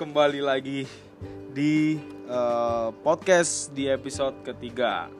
kembali 0.00 0.40
lagi. 0.42 0.86
Di 1.50 1.98
eh, 2.26 2.88
podcast 3.02 3.70
di 3.74 3.86
episode 3.90 4.42
ketiga. 4.42 5.10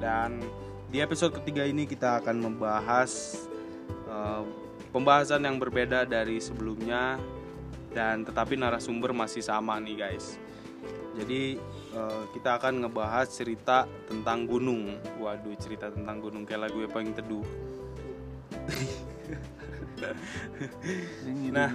Dan 0.00 0.42
di 0.92 1.00
episode 1.00 1.36
ketiga 1.40 1.64
ini 1.64 1.88
kita 1.88 2.20
akan 2.20 2.36
membahas 2.52 3.44
eh, 4.08 4.42
pembahasan 4.92 5.44
yang 5.44 5.56
berbeda 5.56 6.04
dari 6.04 6.40
sebelumnya. 6.40 7.16
Dan 7.92 8.28
tetapi 8.28 8.60
narasumber 8.60 9.16
masih 9.16 9.40
sama 9.40 9.80
nih 9.80 9.96
guys. 9.96 10.36
Jadi 11.16 11.56
eh, 11.96 12.22
kita 12.36 12.60
akan 12.60 12.84
ngebahas 12.84 13.28
cerita 13.32 13.88
tentang 14.08 14.44
gunung. 14.44 15.00
Waduh 15.16 15.56
cerita 15.56 15.88
tentang 15.88 16.20
gunung 16.20 16.44
kayak 16.44 16.68
lagu 16.68 16.84
paling 16.92 17.16
teduh. 17.16 17.46
Nah 21.56 21.72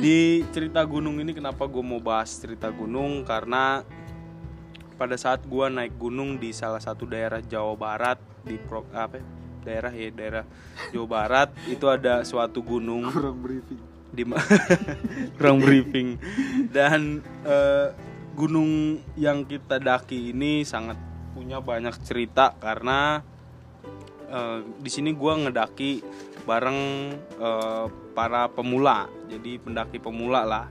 di 0.00 0.40
cerita 0.48 0.80
gunung 0.88 1.20
ini 1.20 1.36
kenapa 1.36 1.68
gue 1.68 1.84
mau 1.84 2.00
bahas 2.00 2.32
cerita 2.32 2.72
gunung? 2.72 3.20
Karena 3.28 3.84
pada 4.96 5.12
saat 5.20 5.44
gue 5.44 5.66
naik 5.68 6.00
gunung 6.00 6.40
di 6.40 6.56
salah 6.56 6.80
satu 6.80 7.04
daerah 7.04 7.44
Jawa 7.44 7.76
Barat 7.76 8.18
di 8.40 8.56
pro, 8.56 8.88
apa 8.96 9.20
ya, 9.20 9.24
daerah 9.60 9.92
ya 9.92 10.08
daerah 10.08 10.44
Jawa 10.96 11.06
Barat 11.06 11.48
itu 11.68 11.84
ada 11.84 12.24
suatu 12.24 12.64
gunung. 12.64 13.12
Kurang 13.12 13.44
briefing. 13.44 13.80
Di 14.10 14.24
kurang 15.36 15.60
briefing. 15.60 16.16
Dan 16.72 17.20
eh, 17.44 17.92
gunung 18.32 19.04
yang 19.20 19.44
kita 19.44 19.76
daki 19.76 20.32
ini 20.32 20.64
sangat 20.64 20.96
punya 21.36 21.60
banyak 21.60 21.92
cerita 22.00 22.56
karena 22.56 23.20
eh, 24.32 24.64
di 24.80 24.88
sini 24.88 25.12
gua 25.12 25.36
ngedaki 25.44 26.00
bareng 26.48 26.80
eh, 27.36 27.86
para 28.20 28.52
pemula 28.52 29.08
jadi 29.32 29.56
pendaki 29.56 29.96
pemula 29.96 30.44
lah. 30.44 30.68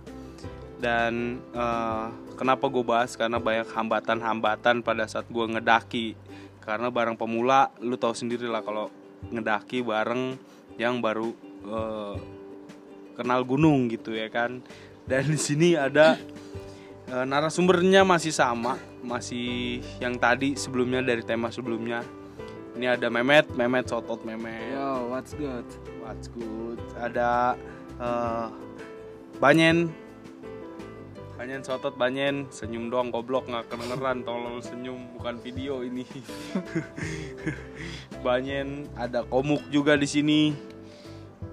Dan 0.77 1.41
eh, 1.49 2.05
kenapa 2.37 2.69
gue 2.69 2.85
bahas? 2.85 3.17
Karena 3.17 3.41
banyak 3.41 3.73
hambatan-hambatan 3.73 4.85
pada 4.85 5.09
saat 5.09 5.25
gue 5.25 5.45
ngedaki. 5.49 6.13
Karena 6.61 6.93
bareng 6.93 7.17
pemula 7.17 7.73
lu 7.81 7.97
tahu 7.97 8.13
sendiri 8.13 8.45
lah 8.45 8.61
kalau 8.61 8.93
ngedaki 9.33 9.81
bareng 9.81 10.37
yang 10.77 11.01
baru 11.01 11.33
eh, 11.65 12.15
kenal 13.17 13.41
gunung 13.41 13.89
gitu 13.89 14.13
ya 14.13 14.29
kan. 14.29 14.61
Dan 15.09 15.33
di 15.33 15.41
sini 15.41 15.73
ada 15.73 16.21
eh, 17.09 17.25
narasumbernya 17.25 18.05
masih 18.05 18.29
sama 18.29 18.77
masih 19.01 19.81
yang 19.97 20.21
tadi 20.21 20.53
sebelumnya 20.53 21.01
dari 21.01 21.25
tema 21.25 21.49
sebelumnya. 21.49 22.05
Ini 22.77 22.95
ada 22.95 23.11
Memet 23.11 23.51
Memet 23.57 23.91
sotot 23.91 24.23
Memet 24.23 24.71
yo 24.71 25.11
what's 25.11 25.35
good 25.35 25.67
what's 26.09 26.25
good. 26.33 26.81
Ada 26.97 27.53
eh, 28.01 28.47
Banyen. 29.37 29.93
Banyen 31.37 31.61
sotot 31.61 31.93
Banyen. 31.93 32.49
Senyum 32.49 32.89
doang 32.89 33.13
goblok. 33.13 33.45
Nggak 33.45 33.69
kedengeran 33.69 34.25
tolol. 34.25 34.57
Senyum 34.65 35.13
bukan 35.13 35.37
video 35.37 35.85
ini. 35.85 36.09
Banyen 38.25 38.89
ada 38.97 39.21
Komuk 39.21 39.61
juga 39.69 39.93
di 39.93 40.09
sini. 40.09 40.57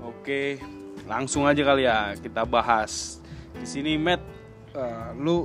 Oke 0.00 0.56
langsung 1.06 1.44
aja 1.46 1.60
kali 1.60 1.84
ya 1.84 2.16
kita 2.16 2.48
bahas. 2.48 3.20
Di 3.52 3.68
sini 3.68 4.00
Matt 4.00 4.24
eh, 4.72 5.12
lu 5.20 5.44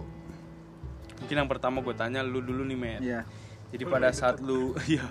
mungkin 1.22 1.36
yang 1.38 1.52
pertama 1.52 1.84
gue 1.84 1.94
tanya 1.94 2.24
lu 2.24 2.40
dulu 2.40 2.64
nih 2.64 2.80
Matt. 2.80 3.02
Ya 3.04 3.22
jadi 3.76 3.84
pada 3.86 4.10
saat 4.16 4.40
lu 4.40 4.72
iya. 4.90 5.06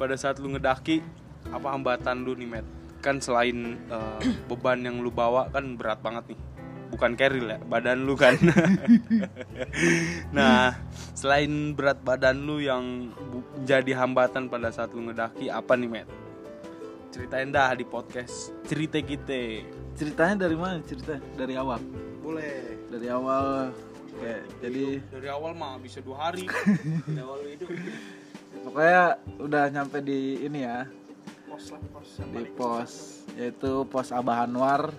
Pada 0.00 0.16
saat 0.18 0.40
lu 0.40 0.50
ngedaki 0.56 1.04
apa 1.52 1.70
hambatan 1.70 2.26
lu 2.26 2.34
nih 2.34 2.50
Matt 2.58 2.75
kan 3.06 3.22
selain 3.22 3.78
eh, 3.86 4.18
beban 4.50 4.82
yang 4.82 4.98
lu 4.98 5.14
bawa 5.14 5.46
kan 5.54 5.78
berat 5.78 6.02
banget 6.02 6.34
nih. 6.34 6.40
Bukan 6.86 7.14
keril 7.14 7.46
ya 7.46 7.58
badan 7.62 8.02
lu 8.02 8.18
kan. 8.18 8.34
Nah 10.36 10.74
selain 11.14 11.74
berat 11.78 12.02
badan 12.02 12.42
lu 12.42 12.58
yang 12.58 13.14
jadi 13.62 13.94
hambatan 13.94 14.50
pada 14.50 14.74
saat 14.74 14.90
lu 14.90 15.06
ngedaki 15.06 15.46
apa 15.46 15.78
nih 15.78 15.90
Matt 15.90 16.26
ceritain 17.16 17.48
dah 17.48 17.72
di 17.72 17.88
podcast 17.88 18.52
cerita 18.68 19.00
kita. 19.00 19.64
Ceritanya 19.96 20.44
dari 20.44 20.52
mana 20.52 20.84
cerita? 20.84 21.16
Dari 21.32 21.56
awal? 21.56 21.80
Boleh. 22.20 22.76
Dari 22.92 23.08
awal 23.08 23.72
kayak 24.20 24.42
jadi 24.60 24.84
dari 25.08 25.28
awal 25.32 25.56
mah 25.56 25.80
bisa 25.80 26.04
dua 26.04 26.28
hari. 26.28 26.44
Dari 27.08 27.20
awal 27.24 27.40
hidup. 27.48 27.68
Pokoknya 28.68 29.02
udah 29.40 29.64
nyampe 29.72 30.04
di 30.04 30.44
ini 30.44 30.60
ya 30.60 30.84
pos 31.56 31.72
lah 31.72 31.80
pos 31.88 32.08
di 32.20 32.44
pos 32.52 32.92
yaitu 33.32 33.72
pos 33.88 34.08
Abah 34.12 34.44
Anwar. 34.44 34.92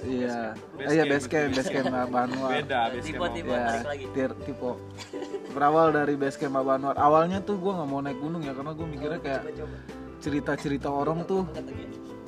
Iya. 0.00 0.52
Base 0.76 0.84
Eh, 0.84 0.92
iya 0.92 1.04
base 1.04 1.24
camp 1.24 1.56
base 1.56 1.70
camp 1.70 1.88
Abah 1.88 2.28
Anwar. 2.28 2.50
Beda 2.52 2.80
base 2.88 3.04
Tipe, 3.04 3.16
camp 3.16 3.32
tipe. 3.32 3.48
sama- 3.48 3.64
ya 3.72 3.80
lagi. 3.80 4.04
tipe. 4.44 4.70
Berawal 5.52 5.88
dari 5.90 6.14
base 6.16 6.36
camp 6.36 6.56
Abah 6.56 6.76
Anwar. 6.76 6.96
Awalnya 6.96 7.40
tuh 7.40 7.56
gue 7.56 7.72
nggak 7.72 7.88
mau 7.88 8.00
naik 8.00 8.18
gunung 8.18 8.44
ya 8.44 8.52
karena 8.52 8.72
gue 8.72 8.86
mikirnya 8.86 9.20
kayak 9.20 9.42
cerita-cerita 10.20 10.88
orang 10.92 11.24
tuh 11.24 11.48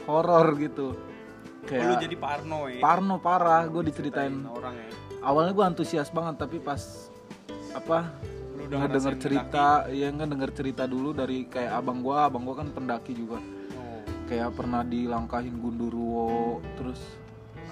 horor 0.09 0.57
gitu. 0.57 0.97
Oh, 0.97 0.97
lu 1.63 1.69
kayak 1.69 2.01
jadi 2.01 2.17
parno 2.17 2.59
ya? 2.67 2.81
Parno 2.81 3.17
parah. 3.19 3.69
Gue 3.69 3.83
diceritain. 3.85 4.49
Orang 4.49 4.73
ya. 4.75 4.89
Awalnya 5.21 5.53
gue 5.53 5.65
antusias 5.65 6.09
banget 6.09 6.41
tapi 6.41 6.57
pas 6.57 6.81
apa 7.73 8.09
lu 8.19 8.42
udah 8.73 8.89
ngerasain 8.89 9.21
cerita 9.21 9.67
ya 9.93 10.09
nggak 10.09 10.29
denger 10.33 10.51
cerita 10.57 10.83
dulu 10.89 11.13
dari 11.13 11.45
kayak 11.45 11.77
abang 11.77 12.01
gue 12.01 12.17
abang 12.17 12.43
gue 12.49 12.57
kan 12.57 12.69
pendaki 12.73 13.13
juga. 13.13 13.37
Oh, 13.77 14.01
kayak 14.33 14.57
pernah 14.57 14.81
dilangkahin 14.81 15.61
Gundurwo 15.61 16.65
terus 16.81 17.01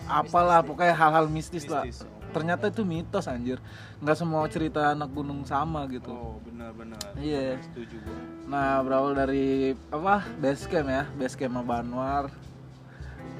apalah 0.04 0.60
pokoknya 0.60 0.92
hal-hal 0.92 1.30
mistis, 1.32 1.64
lah. 1.70 1.88
Mistis, 1.88 2.04
oh. 2.04 2.12
ternyata 2.36 2.68
itu 2.68 2.84
mitos 2.84 3.24
anjir. 3.24 3.56
Nggak 4.04 4.16
semua 4.20 4.44
cerita 4.52 4.92
anak 4.92 5.08
gunung 5.08 5.40
sama 5.48 5.88
gitu. 5.88 6.12
Oh 6.12 6.36
benar-benar. 6.44 7.00
Iya. 7.16 7.56
setuju 7.64 7.96
gua. 8.04 8.20
Nah 8.44 8.84
berawal 8.84 9.12
dari 9.16 9.72
apa? 9.88 10.26
Base 10.36 10.68
camp 10.68 10.92
ya 10.92 11.08
base 11.16 11.36
camp 11.38 11.56
sama 11.56 11.62
Banwar. 11.64 12.28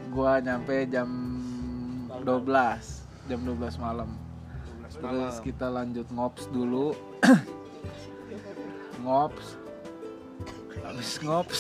Gua 0.09 0.41
nyampe 0.41 0.89
jam 0.89 1.09
12 2.25 3.29
jam 3.29 3.41
12 3.45 3.77
malam. 3.77 4.09
12 4.17 4.30
terus 5.01 5.37
kita 5.41 5.67
lanjut 5.73 6.07
ngops 6.13 6.45
dulu. 6.53 6.93
Ngops. 9.05 9.57
Habis 10.85 11.11
ngops. 11.25 11.59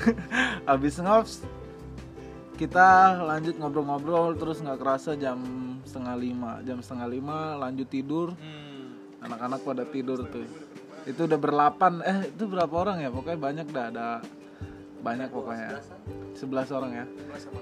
Habis 0.68 0.96
ngops 0.98 1.32
kita 2.54 3.18
lanjut 3.18 3.58
ngobrol-ngobrol 3.58 4.38
terus 4.38 4.62
nggak 4.62 4.78
kerasa 4.78 5.18
jam 5.18 5.38
setengah 5.82 6.14
lima. 6.14 6.52
Jam 6.62 6.78
setengah 6.78 7.08
lima 7.10 7.38
lanjut 7.58 7.86
tidur. 7.90 8.34
Hmm, 8.38 8.94
anak-anak 9.22 9.60
pada 9.62 9.84
tidur 9.86 10.22
tuh. 10.30 10.46
Itu 11.02 11.26
udah 11.26 11.38
berlapan. 11.38 12.02
Eh 12.06 12.18
itu 12.30 12.46
berapa 12.46 12.70
orang 12.70 13.02
ya? 13.02 13.10
Pokoknya 13.10 13.38
banyak 13.38 13.66
dah 13.74 13.86
ada 13.90 14.08
banyak 15.04 15.28
pokoknya. 15.28 15.78
11 16.34 16.76
orang 16.76 16.90
ya? 16.96 17.04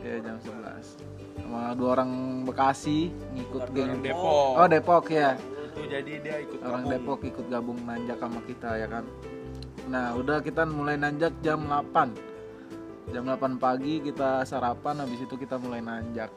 Ya 0.00 0.16
jam 0.22 0.38
11 0.38 1.12
sama 1.42 1.76
dua 1.76 2.00
orang 2.00 2.42
Bekasi 2.48 3.12
ngikut 3.36 3.74
geng 3.76 3.92
orang 3.92 4.00
Depok. 4.00 4.52
Oh 4.56 4.66
Depok 4.70 5.04
ya 5.12 5.36
tuh 5.72 5.86
jadi 5.88 6.12
dia 6.20 6.36
ikut 6.44 6.60
orang 6.62 6.84
gabung. 6.84 6.92
Depok 6.92 7.20
ikut 7.24 7.46
gabung 7.48 7.78
nanjak 7.84 8.18
sama 8.20 8.40
kita 8.44 8.70
ya 8.76 8.86
kan? 8.88 9.04
Nah 9.88 10.16
udah 10.16 10.38
kita 10.44 10.68
mulai 10.68 10.96
nanjak 11.00 11.32
jam 11.40 11.64
8 11.64 13.12
jam 13.12 13.24
8 13.26 13.58
pagi 13.60 14.00
kita 14.00 14.46
sarapan 14.46 15.02
habis 15.02 15.20
itu 15.20 15.34
kita 15.36 15.56
mulai 15.58 15.80
nanjak. 15.82 16.30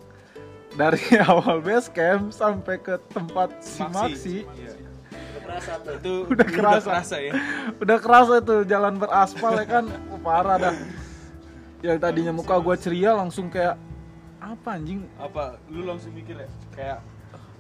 Dari 0.76 1.00
awal 1.30 1.64
base 1.64 1.88
camp 1.92 2.36
sampai 2.36 2.76
ke 2.82 3.00
tempat 3.12 3.56
si 3.64 3.84
Maxi 3.88 4.38
Iya. 4.60 4.85
Kerasa 5.56 5.74
tuh. 5.80 5.94
itu 5.96 6.14
Udah 6.36 6.48
kerasa. 6.52 7.16
ya. 7.24 7.34
Udah 7.80 7.98
kerasa 8.04 8.34
tuh 8.44 8.60
jalan 8.68 8.94
beraspal 9.00 9.54
ya 9.56 9.66
kan. 9.66 9.86
Oh, 10.12 10.20
parah 10.20 10.60
dah. 10.60 10.76
Yang 11.80 11.98
tadinya 12.02 12.34
muka 12.36 12.60
gue 12.60 12.76
ceria 12.76 13.16
langsung 13.16 13.48
kayak 13.48 13.80
apa 14.44 14.78
anjing? 14.78 15.08
Apa 15.18 15.58
lu 15.72 15.88
langsung 15.88 16.12
mikir 16.12 16.38
ya? 16.38 16.50
Kayak 16.76 17.00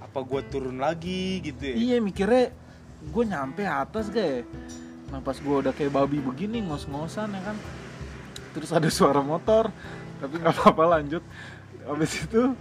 apa 0.03 0.19
gua 0.21 0.41
turun 0.45 0.77
lagi? 0.77 1.41
gitu 1.41 1.61
ya? 1.61 1.75
Iya 1.75 1.95
mikirnya 2.03 2.53
gue 3.05 3.23
nyampe 3.25 3.63
atas 3.65 4.11
gak 4.11 4.25
ya? 4.25 4.39
Nah 5.09 5.19
pas 5.21 5.37
gue 5.37 5.55
udah 5.55 5.73
kayak 5.73 5.93
babi 5.93 6.19
begini 6.19 6.61
ngos-ngosan 6.67 7.31
ya 7.31 7.41
kan. 7.41 7.57
Terus 8.53 8.69
ada 8.75 8.89
suara 8.91 9.21
motor 9.23 9.71
tapi 10.19 10.39
nggak 10.39 10.55
apa-apa 10.55 10.99
lanjut. 10.99 11.23
Habis 11.85 12.11
itu 12.25 12.53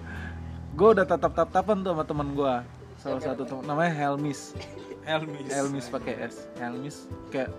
gue 0.75 0.89
udah 0.91 1.07
tatap-tatapan 1.07 1.87
tuh 1.87 1.91
sama 1.95 2.05
teman 2.05 2.29
gue 2.35 2.55
salah 2.99 3.21
satu 3.21 3.45
teman 3.45 3.63
namanya 3.69 3.93
Helmis 3.93 4.57
Helmis 5.05 5.49
Helmis 5.53 5.87
pakai 5.93 6.15
S. 6.29 6.49
Helmis 6.57 6.97
kayak 7.29 7.53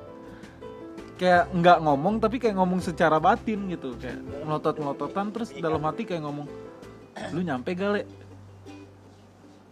kayak 1.15 1.47
nggak 1.55 1.77
ngomong 1.79 2.19
tapi 2.19 2.41
kayak 2.41 2.57
ngomong 2.57 2.81
secara 2.81 3.21
batin 3.21 3.69
gitu. 3.71 3.95
Kayak 4.01 4.19
melotot 4.43 4.75
melototan 4.81 5.31
terus 5.31 5.53
dalam 5.53 5.81
hati 5.85 6.03
kayak 6.03 6.25
ngomong 6.25 6.47
lu 7.31 7.39
nyampe 7.39 7.71
gak 7.71 7.89
le 7.95 8.01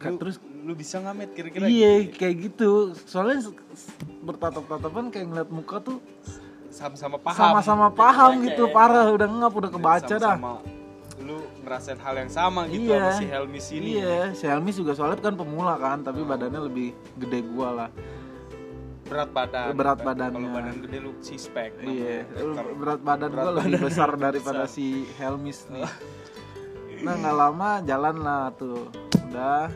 lu, 0.03 0.19
terus 0.19 0.35
lu 0.63 0.75
bisa 0.75 0.99
nggak 0.99 1.15
met 1.15 1.31
kira-kira? 1.31 1.65
Iya 1.67 2.11
kayak 2.11 2.35
gitu. 2.51 2.91
Soalnya 3.07 3.51
bertatap-tatapan 4.23 5.11
kayak 5.11 5.27
ngeliat 5.31 5.49
muka 5.51 5.79
tuh 5.79 5.99
sama-sama 6.73 7.21
paham. 7.21 7.37
sama-sama 7.39 7.87
paham 7.91 8.43
gitu 8.43 8.67
parah. 8.71 9.07
Udah 9.11 9.27
ngap 9.27 9.53
udah 9.55 9.71
kebaca 9.71 10.15
dah. 10.19 10.35
sama 10.35 10.59
ngerasain 11.63 11.97
hal 11.97 12.15
yang 12.17 12.29
sama 12.29 12.67
gitu 12.67 12.85
Iya. 12.85 12.99
sama 12.99 13.11
si 13.13 13.25
Helmis 13.25 13.65
ini. 13.71 13.89
Iya, 13.95 14.19
si 14.33 14.43
Helmis 14.45 14.75
juga 14.75 14.91
soalnya 14.91 15.17
kan 15.17 15.33
pemula 15.33 15.75
kan, 15.75 15.99
tapi 15.99 16.21
badannya 16.21 16.61
lebih 16.61 16.87
gede 17.17 17.39
gua 17.45 17.69
lah. 17.73 17.89
Berat 19.03 19.29
badan. 19.29 19.71
Berat 19.73 19.99
badannya. 19.99 20.39
Kalau 20.41 20.51
badan 20.53 20.75
gede 20.79 20.97
lu 20.99 21.11
si 21.19 21.35
spek. 21.35 21.71
Iya, 21.79 22.23
namanya. 22.29 22.73
berat 22.73 22.99
badan 23.01 23.29
berat 23.29 23.43
gua 23.43 23.53
lebih 23.53 23.71
badan 23.71 23.83
besar 23.85 24.09
lebih 24.09 24.21
daripada 24.21 24.63
besar. 24.63 24.73
si 24.73 24.85
Helmis 25.15 25.59
nih. 25.67 25.85
Nah, 27.01 27.13
nggak 27.13 27.35
lama 27.35 27.69
jalan 27.83 28.15
lah 28.17 28.43
tuh. 28.53 28.87
Udah 29.25 29.67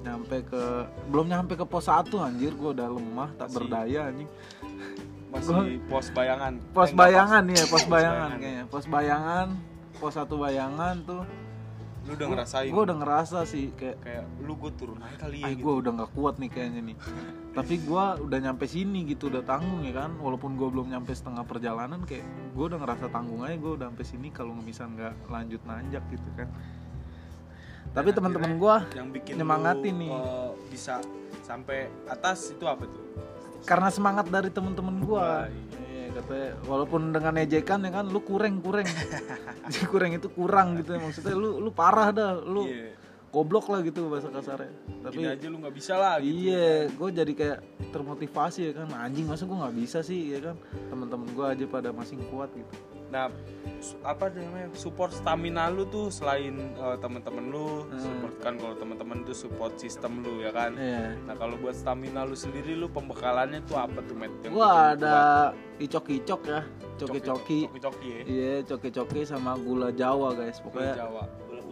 nyampe 0.00 0.38
ke 0.44 0.62
belum 1.08 1.26
nyampe 1.26 1.54
ke 1.54 1.64
pos 1.64 1.86
1 1.86 2.14
anjir 2.16 2.54
gua 2.54 2.70
udah 2.72 2.88
lemah 2.88 3.28
tak 3.34 3.48
Masih- 3.48 3.54
berdaya 3.56 4.00
anjing. 4.06 4.30
Masih 5.26 5.82
pos 5.84 6.06
bayangan. 6.08 6.52
Pos 6.70 6.88
Eh, 6.88 6.94
bayangan 6.94 7.42
ya, 7.44 7.64
pos 7.66 7.84
bayangan 7.84 7.90
bayangan. 7.90 8.38
kayaknya. 8.38 8.64
Pos 8.66 8.84
bayangan, 8.86 9.46
pos 9.96 10.14
satu 10.14 10.40
bayangan 10.40 10.96
tuh. 11.04 11.22
Lu 12.06 12.14
udah 12.14 12.28
ngerasain. 12.30 12.70
Gua 12.70 12.82
udah 12.86 12.96
ngerasa 13.02 13.38
sih 13.50 13.74
kayak 13.74 13.98
kayak 13.98 14.24
lu 14.46 14.54
gue 14.54 14.72
turun 14.78 15.02
aja 15.02 15.26
kali 15.26 15.42
ya 15.42 15.50
gitu. 15.50 15.66
gue 15.66 15.74
udah 15.82 15.90
nggak 15.98 16.10
kuat 16.14 16.34
nih 16.38 16.50
kayaknya 16.54 16.80
nih 16.92 16.96
tapi 17.50 17.74
gue 17.82 18.04
udah 18.22 18.38
nyampe 18.38 18.64
sini 18.70 19.02
gitu 19.10 19.26
udah 19.26 19.42
tanggung 19.42 19.82
ya 19.82 20.06
kan 20.06 20.14
walaupun 20.22 20.54
gue 20.54 20.68
belum 20.70 20.86
nyampe 20.92 21.10
setengah 21.10 21.42
perjalanan 21.42 22.04
kayak 22.06 22.22
gue 22.54 22.64
udah 22.68 22.78
ngerasa 22.78 23.10
tanggung 23.10 23.42
aja 23.42 23.58
gue 23.58 23.72
udah 23.74 23.90
sampai 23.90 24.06
sini 24.06 24.28
kalau 24.30 24.54
misal 24.54 24.86
nggak 24.92 25.26
lanjut 25.26 25.58
nanjak 25.66 26.04
gitu 26.14 26.28
kan 26.38 26.46
tapi 27.96 28.12
teman-teman 28.12 28.60
gue 28.60 28.76
yang 28.92 29.08
bikin 29.08 29.40
nyemangatin 29.40 29.94
lu, 29.96 30.00
nih. 30.04 30.10
eh, 30.12 30.50
bisa 30.68 31.00
sampai 31.40 31.88
atas 32.12 32.52
itu 32.52 32.68
apa 32.68 32.84
tuh? 32.84 33.04
karena 33.64 33.88
semangat 33.88 34.28
dari 34.28 34.52
teman-teman 34.52 35.00
gue 35.00 35.26
Katanya 36.16 36.50
walaupun 36.64 37.12
dengan 37.12 37.34
ejekan 37.36 37.84
ya 37.84 37.90
kan 37.92 38.08
lu 38.08 38.20
kurang 38.20 38.64
kurang 38.64 38.88
kurang 39.92 40.10
itu 40.16 40.28
kurang 40.32 40.80
gitu 40.80 40.96
ya 40.96 41.00
maksudnya 41.00 41.36
lu 41.36 41.60
lu 41.60 41.70
parah 41.70 42.08
dah 42.08 42.40
lu 42.40 42.64
Iya. 42.64 42.96
goblok 43.28 43.68
lah 43.68 43.84
gitu 43.84 44.08
bahasa 44.08 44.32
kasarnya 44.32 44.72
tapi 45.04 45.20
Gini 45.20 45.28
aja 45.28 45.46
lu 45.46 45.60
nggak 45.60 45.74
bisa 45.76 45.94
lah 45.94 46.16
gitu. 46.24 46.32
Iya, 46.48 46.88
gue 46.88 47.08
jadi 47.12 47.32
kayak 47.36 47.58
termotivasi 47.92 48.60
ya 48.64 48.72
kan 48.72 48.88
anjing 48.96 49.28
masa 49.28 49.44
gue 49.44 49.52
nggak 49.54 49.76
bisa 49.76 49.98
sih 50.00 50.32
ya 50.32 50.40
kan 50.40 50.56
teman-teman 50.88 51.28
gue 51.30 51.44
aja 51.46 51.64
pada 51.68 51.92
masing 51.92 52.24
kuat 52.32 52.48
gitu. 52.56 52.74
Nah, 53.06 53.30
apa 54.02 54.26
namanya? 54.28 54.66
Support 54.72 55.14
stamina 55.14 55.68
lu 55.68 55.86
tuh 55.86 56.08
selain 56.08 56.50
eh, 56.72 56.96
teman-teman 56.98 57.44
lu, 57.46 57.86
Hmm. 57.86 57.98
support 57.98 58.34
kan 58.40 58.54
kalau 58.56 58.74
teman-teman 58.74 59.22
tuh 59.22 59.32
support 59.32 59.72
sistem 59.76 60.20
lu 60.20 60.40
ya 60.40 60.50
kan. 60.50 60.74
Iya. 60.74 61.14
Nah, 61.22 61.34
kalau 61.34 61.54
buat 61.56 61.72
stamina 61.72 62.22
lu 62.22 62.34
sendiri 62.34 62.74
lu 62.74 62.88
pembekalannya 62.88 63.62
tuh 63.62 63.76
apa 63.76 64.02
tuh, 64.02 64.14
Met? 64.14 64.32
Yang 64.42 64.52
bikin 64.52 64.66
ada 64.98 65.16
icok-icok 65.78 66.40
ya, 66.44 66.60
coki-coki. 66.96 67.60
Coki-coki 67.68 68.08
ya. 68.08 68.22
Iya, 68.24 68.54
coki-coki 68.64 69.20
sama 69.22 69.54
gula 69.54 69.90
Jawa 69.90 70.34
guys. 70.34 70.58
Gula 70.58 70.64
Pokoknya 70.66 70.94
Jawa. 70.98 71.24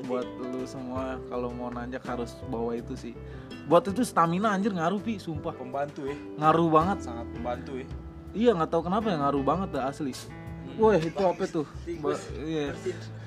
buat 0.05 0.27
lu 0.27 0.67
semua 0.67 1.17
kalau 1.27 1.49
mau 1.49 1.71
nanjak 1.71 2.05
harus 2.05 2.37
bawa 2.47 2.75
itu 2.75 2.93
sih. 2.93 3.15
Buat 3.65 3.89
itu 3.89 4.05
stamina 4.05 4.53
anjir 4.53 4.69
ngaruh 4.69 5.01
pi, 5.01 5.17
sumpah. 5.17 5.55
Pembantu 5.55 6.05
ya, 6.05 6.15
Ngaruh 6.37 6.69
banget. 6.69 6.99
sangat 7.03 7.27
membantu 7.33 7.81
ya. 7.81 7.87
Iya 8.35 8.51
nggak 8.53 8.69
tahu 8.69 8.83
kenapa 8.85 9.07
ya 9.09 9.17
ngaruh 9.17 9.41
banget 9.41 9.69
dah 9.73 9.89
asli. 9.89 10.13
Wah 10.75 10.97
itu 10.97 11.23
apa 11.23 11.45
tuh? 11.47 11.67
Ba- 12.03 12.19
iya. 12.43 12.75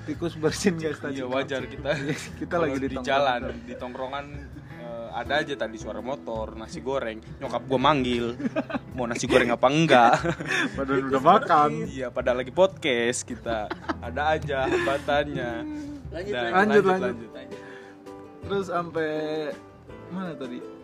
Tikus 0.04 0.34
bersin 0.36 0.76
guys 0.76 0.96
tadi. 0.96 1.20
Iya 1.20 1.26
wajar 1.28 1.64
kita. 1.64 1.90
Kita 2.36 2.48
Kalau 2.48 2.64
lagi 2.68 2.80
di 2.80 2.98
jalan, 3.00 3.40
di 3.64 3.74
tongkrongan 3.76 4.26
eh, 4.80 5.08
ada 5.12 5.40
aja 5.40 5.52
tadi 5.52 5.76
suara 5.76 6.00
motor, 6.00 6.56
nasi 6.56 6.80
goreng. 6.80 7.20
Nyokap 7.40 7.62
gua 7.64 7.80
manggil, 7.82 8.36
mau 8.92 9.04
nasi 9.04 9.28
goreng 9.28 9.52
apa 9.52 9.68
enggak? 9.68 10.16
Padahal 10.76 11.08
udah 11.08 11.22
makan. 11.22 11.70
Iya, 11.88 12.08
pada 12.08 12.32
lagi 12.32 12.52
podcast 12.52 13.24
kita. 13.24 13.68
Ada 14.00 14.22
aja 14.36 14.56
hambatannya. 14.64 15.50
Lanjut, 16.08 16.32
Nah, 16.32 16.50
lanjut. 16.64 16.84
Lanjut, 16.88 17.30
Terus 18.48 18.64
sampai 18.72 19.10
mana 20.08 20.32
tadi? 20.32 20.77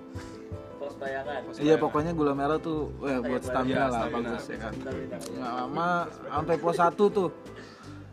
Pos 0.95 1.03
bayangan. 1.03 1.41
Iya 1.59 1.75
pokoknya 1.77 2.13
gula 2.13 2.33
merah 2.33 2.59
tuh 2.59 2.95
eh, 3.03 3.19
buat 3.19 3.43
Iya, 3.43 3.49
stamina 3.51 3.75
iya, 3.77 3.85
lah 3.89 4.01
stamina. 4.01 4.29
bagus 4.31 4.45
ya 4.47 4.59
kan. 4.59 4.73
Nggak 4.79 5.53
lama 5.53 5.89
sampai 6.25 6.57
pos 6.57 6.77
1 6.79 6.95
tuh. 7.11 7.31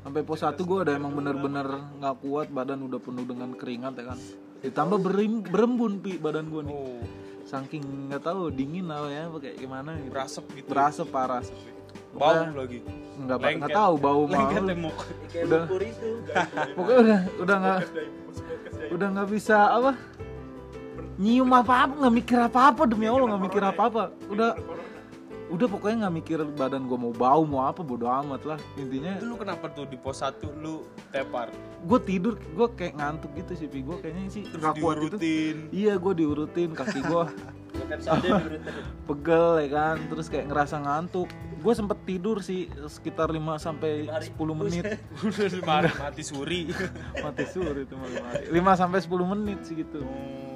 Sampai 0.02 0.22
pos 0.26 0.42
1 0.42 0.58
gue 0.60 0.78
udah 0.82 0.94
emang 0.94 1.14
bener-bener 1.14 1.68
nggak 1.96 2.16
kuat 2.20 2.48
badan 2.50 2.82
udah 2.82 2.98
penuh 2.98 3.24
dengan 3.24 3.54
keringat 3.54 3.94
ya 3.96 4.06
kan. 4.10 4.20
Ditambah 4.62 5.00
berim, 5.00 5.42
berembun 5.42 5.98
pi 5.98 6.18
badan 6.18 6.50
gue 6.50 6.62
nih. 6.64 6.74
Oh, 6.74 7.02
Saking 7.42 8.08
nggak 8.08 8.22
tahu 8.24 8.50
dingin 8.50 8.86
lah 8.86 9.06
ya 9.06 9.28
kayak 9.28 9.58
gimana 9.58 9.98
gitu. 9.98 10.10
berasap 10.10 10.46
gitu. 10.54 10.68
Berasap 10.68 11.08
parah. 11.10 11.42
Bau 12.12 12.30
Pokoknya 12.30 12.54
lagi. 12.56 12.80
nggak 13.12 13.38
nggak 13.38 13.40
Lengket. 13.62 13.76
tahu 13.76 13.94
bau 13.98 14.24
mau. 14.26 14.48
Udah. 15.36 15.64
Pokoknya 16.72 17.00
udah 17.02 17.20
udah 17.42 17.56
nggak 17.58 17.80
udah 18.92 19.08
nggak 19.10 19.30
bisa 19.30 19.58
apa 19.70 19.92
nyium 21.22 21.52
apa 21.54 21.86
apa 21.86 21.94
nggak 22.02 22.16
mikir 22.18 22.40
apa 22.42 22.60
apa 22.74 22.82
demi 22.90 23.06
allah 23.06 23.30
nggak 23.30 23.44
mikir 23.46 23.62
apa 23.62 23.82
apa 23.86 24.02
udah 24.26 24.52
udah 25.52 25.68
pokoknya 25.68 26.08
nggak 26.08 26.16
mikir 26.16 26.40
badan 26.56 26.88
gue 26.88 26.96
mau 26.96 27.12
bau 27.12 27.44
mau 27.44 27.68
apa 27.68 27.84
bodo 27.84 28.08
amat 28.08 28.56
lah 28.56 28.60
intinya. 28.80 29.20
Itu 29.20 29.28
lu 29.28 29.36
kenapa 29.36 29.68
tuh 29.68 29.84
di 29.84 30.00
pos 30.00 30.24
1 30.24 30.40
lu 30.64 30.88
tepar? 31.12 31.52
gue 31.82 32.00
tidur 32.06 32.40
gue 32.40 32.68
kayak 32.72 32.96
ngantuk 32.96 33.36
gitu 33.36 33.52
sih 33.60 33.68
pi. 33.68 33.84
Gue 33.84 34.00
kayaknya 34.00 34.32
sih 34.32 34.44
Terus 34.48 34.64
kuat 34.80 35.04
gitu. 35.04 35.20
diurutin. 35.20 35.56
iya 35.76 36.00
gue 36.00 36.14
diurutin 36.16 36.72
kaki 36.72 37.04
gue 37.04 37.24
pegel 39.12 39.48
ya 39.68 39.70
kan? 39.76 39.96
Terus 40.08 40.32
kayak 40.32 40.48
ngerasa 40.48 40.76
ngantuk. 40.80 41.28
Gue 41.62 41.74
sempet 41.76 42.00
tidur 42.08 42.40
sih 42.40 42.72
sekitar 42.88 43.28
5 43.28 43.36
sampai 43.60 44.08
10 44.08 44.32
menit. 44.56 44.84
Mati 46.00 46.24
suri. 46.24 46.72
mati 47.20 47.44
suri 47.44 47.84
itu 47.84 47.96
lima 48.56 48.72
sampai 48.80 49.04
10 49.04 49.12
menit 49.36 49.60
sih 49.68 49.84
gitu. 49.84 50.00
Oh. 50.00 50.51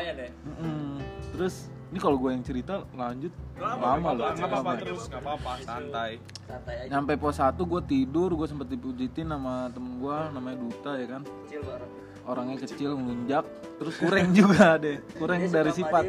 Lumayan 0.00 0.16
ya. 0.16 0.30
Mm-mm. 0.42 0.96
terus 1.30 1.54
ini 1.86 1.98
kalau 1.98 2.16
gue 2.16 2.30
yang 2.30 2.40
cerita 2.40 2.74
lanjut 2.90 3.32
lama 3.54 4.08
loh 4.10 4.30
Nggak 4.30 4.38
apa-apa 4.40 4.56
lama. 4.56 4.72
terus, 4.78 5.02
nggak 5.04 5.20
apa-apa, 5.20 5.50
santai. 5.60 6.10
Santai 6.40 6.74
aja. 6.78 6.88
nyampe 6.88 7.12
pos 7.16 7.36
1 7.36 7.52
gue 7.60 7.80
tidur 7.84 8.30
gue 8.32 8.46
sempet 8.46 8.68
dipujitin 8.68 9.26
sama 9.28 9.68
temen 9.68 9.98
gue 9.98 10.16
namanya 10.30 10.56
Duta 10.56 10.92
ya 10.94 11.06
kan 11.10 11.22
Kecil 11.44 11.60
bareng. 11.60 11.92
orangnya 12.22 12.56
kecil 12.58 12.90
ngunjak 12.94 13.44
terus 13.76 13.94
kurang 13.96 14.30
juga 14.32 14.76
deh 14.76 14.96
kurang 15.14 15.40
Dia 15.42 15.52
dari 15.52 15.72
sifat 15.74 16.04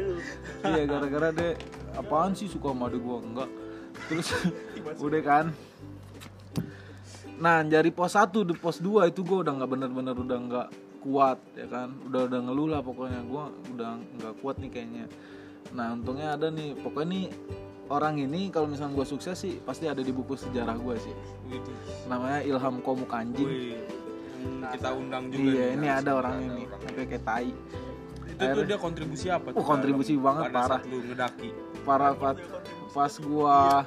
iya 0.62 0.82
gara-gara 0.86 1.28
deh 1.30 1.52
apaan 1.92 2.32
sih 2.32 2.46
suka 2.46 2.70
sama 2.70 2.88
gue 2.88 3.16
enggak 3.18 3.50
terus 4.08 4.28
udah 4.98 5.20
kan 5.20 5.46
nah 7.42 7.60
dari 7.60 7.90
pos 7.90 8.14
1 8.14 8.30
di 8.40 8.54
pos 8.54 8.78
2 8.78 9.10
itu 9.10 9.20
gue 9.20 9.38
udah 9.42 9.52
nggak 9.52 9.66
bener-bener 9.68 10.14
udah 10.14 10.38
nggak 10.40 10.68
kuat 11.00 11.42
ya 11.52 11.66
kan 11.66 11.90
udah 12.04 12.30
udah 12.30 12.40
ngeluh 12.40 12.68
lah 12.68 12.80
pokoknya 12.80 13.20
gue 13.20 13.44
udah 13.72 13.90
nggak 14.14 14.34
kuat 14.38 14.56
nih 14.56 14.70
kayaknya 14.70 15.04
nah 15.72 15.90
untungnya 15.90 16.32
ada 16.32 16.48
nih 16.48 16.78
pokoknya 16.78 17.08
nih 17.08 17.24
orang 17.88 18.14
ini 18.16 18.46
kalau 18.48 18.70
misalnya 18.70 18.94
gue 18.94 19.06
sukses 19.08 19.34
sih 19.34 19.58
pasti 19.58 19.84
ada 19.84 19.98
di 19.98 20.08
buku 20.08 20.38
sejarah 20.38 20.76
gue 20.76 20.94
sih 20.96 21.14
Gitu. 21.44 21.68
namanya 22.06 22.40
Ilham 22.40 22.80
Komuk 22.80 23.10
Anjing 23.10 23.44
Wih, 23.44 23.76
yang 24.40 24.72
kita 24.72 24.88
undang 24.90 25.28
juga. 25.28 25.42
iya 25.44 25.66
nih. 25.66 25.76
ini 25.76 25.88
ada 25.90 26.10
orang 26.14 26.32
Ada 26.32 26.46
ini 26.46 26.62
orang. 26.64 26.80
sampai 26.80 27.04
kayak 27.04 27.24
tai 27.24 27.50
Itu 28.32 28.44
tuh 28.54 28.64
dia 28.64 28.78
kontribusi 28.80 29.26
apa 29.28 29.52
tuh? 29.52 29.60
Oh, 29.60 29.62
kontribusi 29.62 30.16
banget, 30.16 30.48
parah. 30.50 30.80
lu 30.86 31.04
ngedaki. 31.04 31.50
para 31.84 32.08
pas, 32.14 32.36
pas 32.88 33.12
gua 33.20 33.84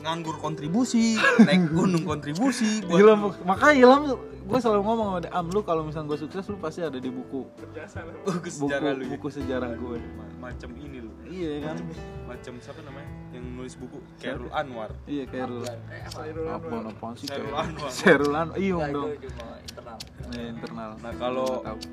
Nganggur 0.00 0.36
kontribusi, 0.36 1.14
naik 1.38 1.70
gunung 1.76 2.02
kontribusi 2.02 2.80
buat 2.82 2.98
Ilham 2.98 3.20
lu. 3.20 3.30
makanya 3.42 3.74
Ilham 3.76 4.02
gue 4.40 4.58
selalu 4.58 4.82
ngomong 4.82 5.06
sama 5.12 5.30
am 5.30 5.46
lu 5.46 5.60
kalau 5.60 5.82
misalnya 5.82 6.08
gue 6.08 6.18
sukses 6.18 6.42
lu 6.44 6.56
pasti 6.56 6.80
ada 6.80 6.96
di 6.96 7.06
buku 7.06 7.46
buku 8.24 8.40
buku 8.40 8.48
sejarah 8.50 8.90
lu. 8.90 9.02
ya. 9.02 9.08
buku 9.08 9.28
sejarah 9.30 9.70
gue 9.72 9.96
Ma- 10.10 10.28
Macam 10.42 10.70
ini 10.74 10.98
lu. 10.98 11.12
iya 11.24 11.52
kan 11.62 11.76
Macam 12.24 12.52
siapa 12.58 12.80
namanya? 12.80 13.06
Yang 13.30 13.44
nulis 13.52 13.74
buku 13.76 13.98
Khairul 14.16 14.50
Anwar. 14.50 14.90
iya 15.04 15.24
kayak 15.24 15.46
lu 15.46 15.62
Eh, 15.62 16.02
apa? 16.48 16.76
apaan 16.88 17.14
sih 17.14 17.26
kayak 17.26 17.46
Anwar. 17.46 17.90
Serul 17.92 18.32
Anwar 18.32 18.56
iya 18.56 18.74
dong 18.88 19.10
itu 19.12 19.28
cuma 19.28 19.46
internal. 19.60 19.98
Iya, 20.30 20.44
internal 20.48 20.90
Nah, 20.96 21.12
kalau 21.14 21.48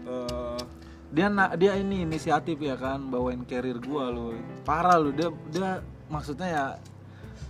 eh, 0.07 0.59
dia 1.07 1.27
na- 1.27 1.53
dia 1.53 1.71
ini 1.75 2.03
inisiatif 2.03 2.57
ya 2.57 2.75
kan 2.75 3.05
bawain 3.05 3.43
carrier 3.43 3.77
gua 3.77 4.07
lu 4.07 4.33
parah 4.63 4.97
lu 4.97 5.11
dia 5.11 5.27
dia 5.47 5.79
maksudnya 6.07 6.47
ya 6.47 6.65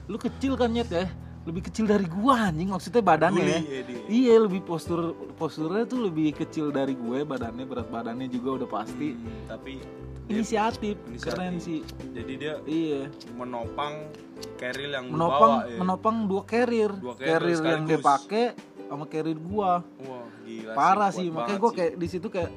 lu 0.08 0.18
kecil 0.18 0.56
kan 0.56 0.70
nyet 0.70 0.88
ya 0.88 1.06
lebih 1.44 1.64
kecil 1.64 1.84
dari 1.84 2.04
gua 2.06 2.48
anjing 2.48 2.68
maksudnya 2.68 3.00
badannya 3.00 3.40
ya 3.40 3.60
Guli, 3.60 3.72
ya, 3.72 3.82
dia. 3.82 4.00
iya 4.10 4.36
lebih 4.38 4.62
postur 4.62 5.00
posturnya 5.34 5.84
tuh 5.84 6.04
lebih 6.04 6.36
kecil 6.36 6.72
dari 6.72 6.92
gue 6.92 7.24
badannya 7.24 7.64
berat 7.64 7.88
badannya 7.88 8.28
juga 8.28 8.50
udah 8.58 8.70
pasti 8.74 9.16
Hmm, 9.16 9.48
tapi 9.48 9.80
inisiatif, 10.28 11.00
Inisiatif. 11.06 11.24
keren 11.24 11.56
sih 11.58 11.80
jadi 12.12 12.34
dia 12.36 12.54
iya 12.64 13.08
menopang 13.34 14.12
Keril 14.54 14.92
yang 14.92 15.08
menopang 15.08 15.54
bawa 15.56 15.68
ya. 15.68 15.78
menopang 15.80 16.16
dua 16.26 16.44
carrier 16.44 16.92
Dua 16.94 17.16
carrier 17.16 17.56
carrier 17.56 17.60
yang 17.74 17.84
dia 17.86 18.00
pakai 18.02 18.46
sama 18.86 19.06
carrier 19.06 19.40
gua 19.40 19.80
Wah, 20.04 20.28
gila 20.44 20.72
parah 20.74 21.10
kuat 21.10 21.18
sih 21.18 21.28
makanya 21.30 21.58
gue 21.58 21.72
sih. 21.72 21.78
kayak 21.78 21.94
di 21.96 22.08
situ 22.08 22.28
kayak 22.28 22.52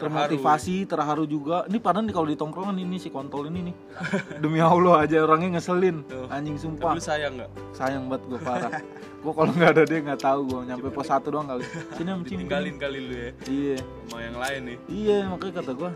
termotivasi 0.00 0.88
terharu 0.88 1.24
juga. 1.28 1.68
Ini 1.68 1.78
padahal 1.78 2.08
nih 2.08 2.14
kalau 2.16 2.28
di 2.32 2.36
tongkrongan 2.40 2.76
ini 2.80 2.96
si 2.96 3.12
kontol 3.12 3.52
ini 3.52 3.70
nih. 3.70 3.74
Demi 4.42 4.58
allah 4.64 5.04
aja 5.04 5.20
orangnya 5.20 5.60
ngeselin. 5.60 6.02
Tuh. 6.08 6.26
anjing 6.32 6.56
Tapi 6.56 6.64
sumpah 6.64 6.92
lu 6.96 7.02
sayang 7.04 7.32
nggak? 7.36 7.50
Sayang 7.76 8.08
banget 8.08 8.22
gue 8.32 8.40
parah. 8.40 8.72
Gue 9.20 9.32
kalau 9.36 9.52
nggak 9.52 9.70
ada 9.76 9.82
dia 9.84 9.98
nggak 10.00 10.20
tahu 10.24 10.40
gue 10.48 10.60
nyampe 10.72 10.88
pos 10.88 11.06
satu 11.12 11.28
doang 11.28 11.44
kali. 11.44 11.64
Sini 11.92 12.10
om 12.16 12.24
Cim. 12.24 12.40
ditinggalin 12.40 12.76
kali 12.80 12.98
lu 13.04 13.12
ya. 13.12 13.30
Iya. 13.44 13.78
Sama 14.08 14.18
yang 14.24 14.36
lain 14.40 14.60
nih. 14.64 14.78
Iya 14.88 15.18
makanya 15.28 15.54
kata 15.60 15.72
gue 15.76 15.90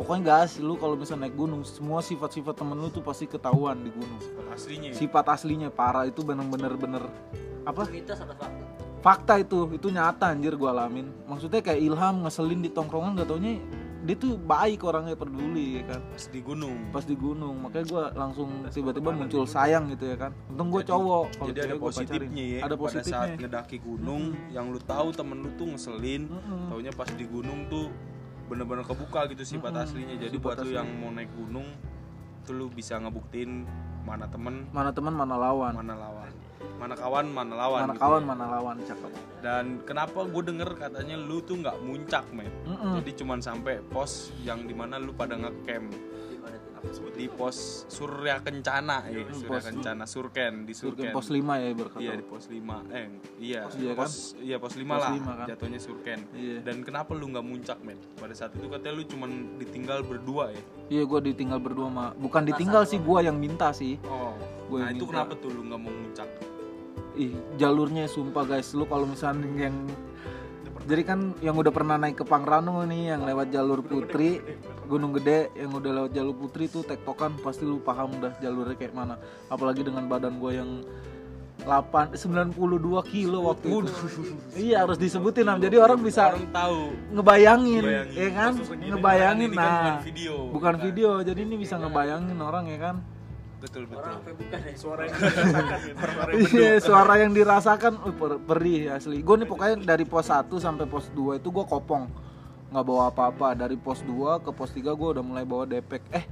pokoknya 0.00 0.22
gas 0.24 0.56
lu 0.58 0.74
kalau 0.80 0.96
misalnya 0.96 1.28
naik 1.28 1.36
gunung 1.36 1.60
semua 1.60 2.00
sifat-sifat 2.00 2.56
temen 2.56 2.80
lu 2.80 2.88
tuh 2.88 3.04
pasti 3.04 3.30
ketahuan 3.30 3.78
di 3.86 3.94
gunung. 3.94 4.20
Aslinya 4.50 4.90
sifat 4.90 5.24
aslinya 5.30 5.70
parah. 5.70 6.10
Itu 6.10 6.26
bener-bener 6.26 6.74
bener. 6.74 7.04
Apa? 7.62 7.86
Mitos 7.86 8.18
atau 8.18 8.34
fakta 8.34 8.69
fakta 9.00 9.40
itu 9.40 9.64
itu 9.72 9.88
nyata 9.88 10.32
anjir 10.32 10.54
gue 10.56 10.68
alamin. 10.68 11.08
Maksudnya 11.24 11.60
kayak 11.64 11.80
ilham 11.80 12.24
ngeselin 12.24 12.60
di 12.60 12.70
tongkrongan 12.72 13.16
gak 13.16 13.28
taunya 13.32 13.56
dia 14.00 14.16
tuh 14.16 14.40
baik 14.40 14.80
orangnya 14.84 15.12
peduli 15.12 15.80
ya 15.80 15.82
kan. 15.84 16.00
Pas 16.08 16.24
di 16.28 16.40
gunung. 16.40 16.76
Pas 16.92 17.04
di 17.04 17.16
gunung 17.16 17.54
makanya 17.60 17.86
gue 17.88 18.02
langsung 18.16 18.48
tiba-tiba 18.72 19.12
muncul 19.12 19.44
sayang 19.44 19.92
gitu 19.92 20.04
ya 20.08 20.16
kan. 20.16 20.32
Untung 20.52 20.68
gue 20.72 20.82
cowok 20.84 21.24
kalau 21.36 21.48
jadi 21.52 21.60
ada 21.68 21.76
positifnya 21.76 22.44
ya 22.44 22.58
ada 22.64 22.76
pada 22.76 23.00
saat 23.00 23.04
positifnya. 23.04 23.36
ngedaki 23.44 23.76
gunung 23.80 24.22
yang 24.52 24.72
lu 24.72 24.80
tahu 24.80 25.12
temen 25.12 25.44
lu 25.44 25.50
tuh 25.56 25.68
ngeselin 25.76 26.22
Mm-mm. 26.32 26.68
taunya 26.72 26.92
pas 26.96 27.08
di 27.12 27.24
gunung 27.28 27.68
tuh 27.68 27.92
bener-bener 28.48 28.82
kebuka 28.88 29.28
gitu 29.32 29.44
sifat 29.44 29.72
Mm-mm. 29.72 29.84
aslinya. 29.84 30.14
Jadi 30.16 30.36
Sifat 30.36 30.44
buat 30.44 30.56
lu 30.60 30.62
aslinya. 30.64 30.78
yang 30.80 30.88
mau 30.96 31.10
naik 31.12 31.30
gunung 31.36 31.68
tuh 32.44 32.52
lu 32.56 32.66
bisa 32.72 32.96
ngebuktiin 33.00 33.64
mana 34.04 34.28
temen. 34.28 34.64
Mana 34.72 34.92
teman 34.92 35.12
mana 35.12 35.36
lawan. 35.36 35.72
Mana 35.76 35.96
lawan 35.96 36.49
mana 36.76 36.92
kawan 36.92 37.26
mana 37.26 37.54
lawan 37.54 37.80
mana 37.82 37.92
gitu 37.92 38.00
kawan 38.00 38.22
ya. 38.22 38.26
mana 38.26 38.44
lawan 38.50 38.76
cakep. 38.80 39.10
Dan 39.40 39.64
kenapa 39.82 40.20
gue 40.22 40.42
denger 40.44 40.70
katanya 40.74 41.16
lu 41.16 41.40
tuh 41.40 41.56
nggak 41.56 41.76
muncak 41.78 42.24
men? 42.30 42.52
Mm-mm. 42.64 42.96
jadi 42.96 43.10
cuman 43.16 43.38
sampai 43.38 43.80
pos 43.82 44.12
yang 44.40 44.64
di 44.64 44.72
mana 44.72 44.96
lu 44.96 45.10
pada 45.10 45.34
ngecamp. 45.34 45.88
Di 46.26 46.36
mana 46.38 46.56
tuh 46.56 47.12
di 47.12 47.28
pos 47.28 47.84
Surya 47.86 48.40
Kencana 48.40 49.04
ya 49.06 49.20
Surya 49.26 49.44
Pos- 49.50 49.66
Kencana 49.66 50.04
Surken 50.04 50.64
di 50.64 50.72
Surken. 50.72 51.12
Pos 51.12 51.28
5 51.28 51.36
ya 51.36 51.68
berkata 51.70 52.00
Iya 52.00 52.12
di 52.14 52.24
pos 52.24 52.44
5 52.46 52.56
Eh 52.90 53.06
iya. 53.38 53.60
Iya 53.70 53.92
kan? 53.92 54.00
pos 54.00 54.14
Iya 54.34 54.56
pos 54.56 54.72
5 54.74 54.88
Pos 54.88 54.96
lah 54.98 55.10
lima 55.10 55.32
kan? 55.34 55.46
Jatuhnya 55.46 55.76
Surken. 55.78 56.20
Iya. 56.32 56.58
Dan 56.62 56.80
kenapa 56.80 57.12
lu 57.12 57.28
nggak 57.28 57.44
muncak 57.44 57.76
men? 57.80 58.00
Pada 58.16 58.32
saat 58.32 58.52
itu 58.54 58.64
katanya 58.66 58.94
lu 58.94 59.04
cuman 59.06 59.30
ditinggal 59.56 60.00
berdua 60.02 60.48
ya? 60.50 60.62
Iya 60.90 61.02
gue 61.04 61.20
ditinggal 61.26 61.58
berdua 61.58 61.88
mah 61.88 62.10
bukan 62.14 62.42
ditinggal 62.46 62.82
sih 62.82 62.96
gue 62.98 63.18
yang 63.20 63.36
minta 63.36 63.68
sih. 63.70 64.00
Oh. 64.02 64.32
Gua 64.66 64.80
Nah 64.80 64.90
itu 64.90 65.02
minta. 65.02 65.12
kenapa 65.20 65.32
tuh 65.36 65.50
lu 65.50 65.62
nggak 65.62 65.76
mau 65.78 65.90
muncak 65.90 66.28
ih 67.20 67.32
jalurnya 67.54 68.08
sumpah 68.08 68.48
guys 68.48 68.72
lu 68.72 68.88
kalau 68.88 69.04
misalnya 69.04 69.68
yang 69.68 69.76
jadi 70.80 71.02
kan 71.04 71.36
yang 71.44 71.54
udah 71.54 71.68
pernah 71.70 72.00
naik 72.00 72.16
ke 72.16 72.24
Pangrango 72.24 72.82
nih 72.82 73.12
yang 73.14 73.22
lewat 73.28 73.52
jalur 73.52 73.84
Putri 73.84 74.40
Gunung 74.88 75.12
Gede 75.12 75.52
yang 75.54 75.70
udah 75.70 75.90
lewat 76.02 76.10
jalur 76.10 76.34
Putri 76.34 76.66
tuh 76.66 76.82
tektokan 76.82 77.36
pasti 77.38 77.62
lu 77.62 77.78
paham 77.78 78.16
udah 78.16 78.32
jalurnya 78.40 78.74
kayak 78.74 78.96
mana 78.96 79.14
apalagi 79.46 79.84
dengan 79.84 80.08
badan 80.08 80.40
gue 80.40 80.52
yang 80.56 80.70
8 81.60 82.16
92 82.16 82.56
kilo 83.06 83.52
waktu 83.52 83.66
itu 83.68 83.92
iya 84.56 84.80
harus 84.82 84.96
disebutin 84.96 85.44
Am. 85.44 85.60
jadi 85.60 85.76
orang 85.76 86.00
bisa 86.00 86.32
Orang 86.32 86.48
tahu 86.48 86.80
ngebayangin, 87.12 87.84
Bayangin. 87.84 88.16
ya 88.16 88.28
kan 88.32 88.52
segini, 88.56 88.88
ngebayangin 88.88 89.50
kan 89.52 89.60
nah 89.60 89.76
bukan 89.76 89.96
video. 90.08 90.34
bukan 90.48 90.50
Bukan. 90.56 90.74
video 90.80 91.10
jadi 91.20 91.40
ini 91.44 91.56
bisa 91.60 91.74
ngebayangin 91.76 92.38
orang 92.40 92.64
ya 92.66 92.78
kan 92.80 92.96
Betul 93.60 93.84
betul 93.84 94.00
orang 94.00 94.16
sampai 94.16 94.32
bukan 94.40 94.60
ya 94.64 94.74
suara 94.74 95.02
yang 95.04 95.18
dirasakan 95.20 95.78
gitu. 95.84 96.56
Iya, 96.56 96.70
suara 96.80 97.14
yang 97.20 97.32
dirasakan 97.36 97.92
uh, 98.00 98.14
per- 98.16 98.40
perih 98.40 98.80
asli. 98.90 99.18
Gue 99.20 99.36
nih 99.36 99.48
pokoknya 99.48 99.76
dari 99.84 100.04
pos 100.08 100.32
1 100.32 100.48
sampai 100.56 100.88
pos 100.88 101.12
2 101.12 101.36
itu 101.38 101.48
gue 101.52 101.64
kopong. 101.68 102.08
nggak 102.70 102.84
bawa 102.86 103.10
apa-apa. 103.10 103.52
Dari 103.52 103.76
pos 103.76 104.00
2 104.00 104.40
ke 104.40 104.50
pos 104.54 104.70
3 104.72 104.80
gue 104.94 105.08
udah 105.12 105.24
mulai 105.26 105.44
bawa 105.44 105.68
depek. 105.68 106.00
Eh, 106.10 106.24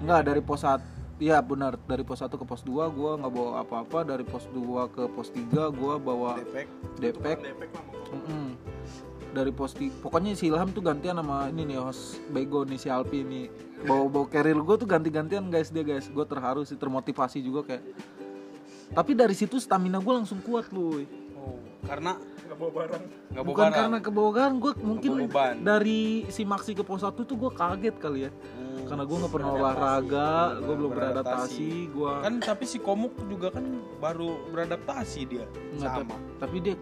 enggak 0.00 0.20
dari 0.24 0.40
pos 0.40 0.64
1 0.64 0.80
Iya 1.14 1.38
benar, 1.46 1.78
dari 1.86 2.02
pos 2.02 2.18
1 2.18 2.26
ke 2.26 2.42
pos 2.42 2.66
2 2.66 2.90
gue 2.90 3.10
nggak 3.22 3.32
bawa 3.32 3.62
apa-apa, 3.62 4.02
dari 4.02 4.26
pos 4.26 4.50
2 4.50 4.90
ke 4.90 5.06
pos 5.14 5.30
3 5.30 5.70
gue 5.70 5.94
bawa 6.02 6.42
Depek 6.42 6.66
depek. 6.98 7.38
Depek 7.38 7.70
mau 7.70 8.18
Mm-mm. 8.18 8.43
Dari 9.34 9.50
pos 9.50 9.74
3, 9.74 9.98
pokoknya 9.98 10.38
si 10.38 10.46
Ilham 10.46 10.70
tuh 10.70 10.78
gantian 10.78 11.18
sama 11.18 11.50
ini 11.50 11.74
nih 11.74 11.78
host 11.82 12.22
Bego 12.30 12.62
nih 12.62 12.78
si 12.78 12.86
Alpi 12.86 13.26
nih. 13.26 13.50
Bawa-bawa 13.82 14.30
carrier 14.30 14.62
gue 14.62 14.76
tuh 14.78 14.86
ganti-gantian 14.86 15.50
guys 15.50 15.74
dia 15.74 15.82
guys. 15.82 16.06
Gue 16.06 16.22
terharu 16.22 16.62
sih, 16.62 16.78
termotivasi 16.78 17.42
juga 17.42 17.66
kayak. 17.66 17.82
Tapi 18.94 19.12
dari 19.18 19.34
situ 19.34 19.58
stamina 19.58 19.98
gue 19.98 20.14
langsung 20.14 20.38
kuat 20.38 20.70
loh. 20.70 21.02
Oh 21.34 21.58
karena 21.84 22.12
nggak 22.16 22.56
bawa 22.60 22.72
barang 22.72 23.02
nggak 23.04 23.44
bawa 23.44 23.48
Bukan 23.52 23.64
barang. 23.64 23.76
karena 23.76 23.98
kebawakan 24.00 24.50
gue 24.60 24.72
mungkin 24.80 25.10
bawa 25.12 25.22
beban. 25.28 25.54
dari 25.60 26.02
si 26.32 26.42
Maxi 26.44 26.72
ke 26.72 26.82
pos 26.84 27.04
1 27.04 27.12
tuh 27.24 27.36
gue 27.36 27.50
kaget 27.52 27.96
kali 28.00 28.20
ya. 28.28 28.30
Hmm. 28.32 28.84
Karena 28.84 29.04
gue 29.08 29.16
nggak 29.16 29.32
pernah 29.32 29.50
olahraga, 29.56 30.32
gue 30.60 30.74
belum 30.76 30.92
Beradaptasi. 30.92 31.70
gue 31.88 32.12
Kan 32.20 32.34
tapi 32.40 32.64
si 32.68 32.78
Komuk 32.80 33.16
juga 33.28 33.48
kan 33.52 33.64
baru 34.00 34.36
beradaptasi 34.52 35.20
dia 35.28 35.44
nggak 35.80 35.90
sama. 36.04 36.16
Tapi 36.40 36.56
dia 36.60 36.74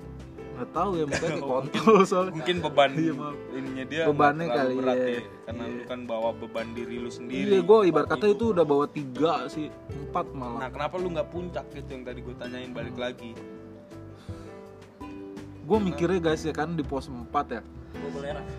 nggak 0.53 0.71
tahu 0.71 0.91
ya 0.95 1.05
mungkin 1.11 1.31
Oh, 1.35 1.49
kontrol 1.51 2.01
soalnya. 2.03 2.33
mungkin 2.35 2.57
beban 2.61 2.91
Iya, 2.99 3.13
maaf. 3.13 3.37
ininya 3.51 3.85
dia 3.85 4.03
Bebannya 4.05 4.47
kali, 4.49 4.75
berat 4.77 4.97
iya. 4.97 5.09
ya 5.09 5.23
karena 5.43 5.65
lu 5.67 5.83
kan 5.85 6.01
bawa 6.05 6.29
beban 6.33 6.69
diri 6.71 6.97
lu 6.97 7.09
sendiri 7.09 7.49
Iya, 7.49 7.61
gue 7.61 7.79
ibarat 7.87 8.09
kata 8.09 8.27
itu 8.29 8.45
udah 8.51 8.63
bawa 8.63 8.85
tiga 8.87 9.35
sih, 9.47 9.67
empat 9.91 10.27
nah 10.31 10.39
malah. 10.59 10.69
kenapa 10.69 10.95
lu 10.97 11.09
nggak 11.11 11.29
puncak 11.29 11.65
gitu 11.71 11.89
yang 11.91 12.03
tadi 12.03 12.21
gue 12.21 12.35
tanyain 12.35 12.71
balik 12.71 12.95
lagi 12.95 13.33
Gue 15.63 15.79
mikirnya 15.79 16.19
guys 16.21 16.43
ya 16.43 16.51
kan 16.51 16.75
di 16.75 16.83
pos 16.83 17.07
4 17.07 17.31
ya. 17.49 17.63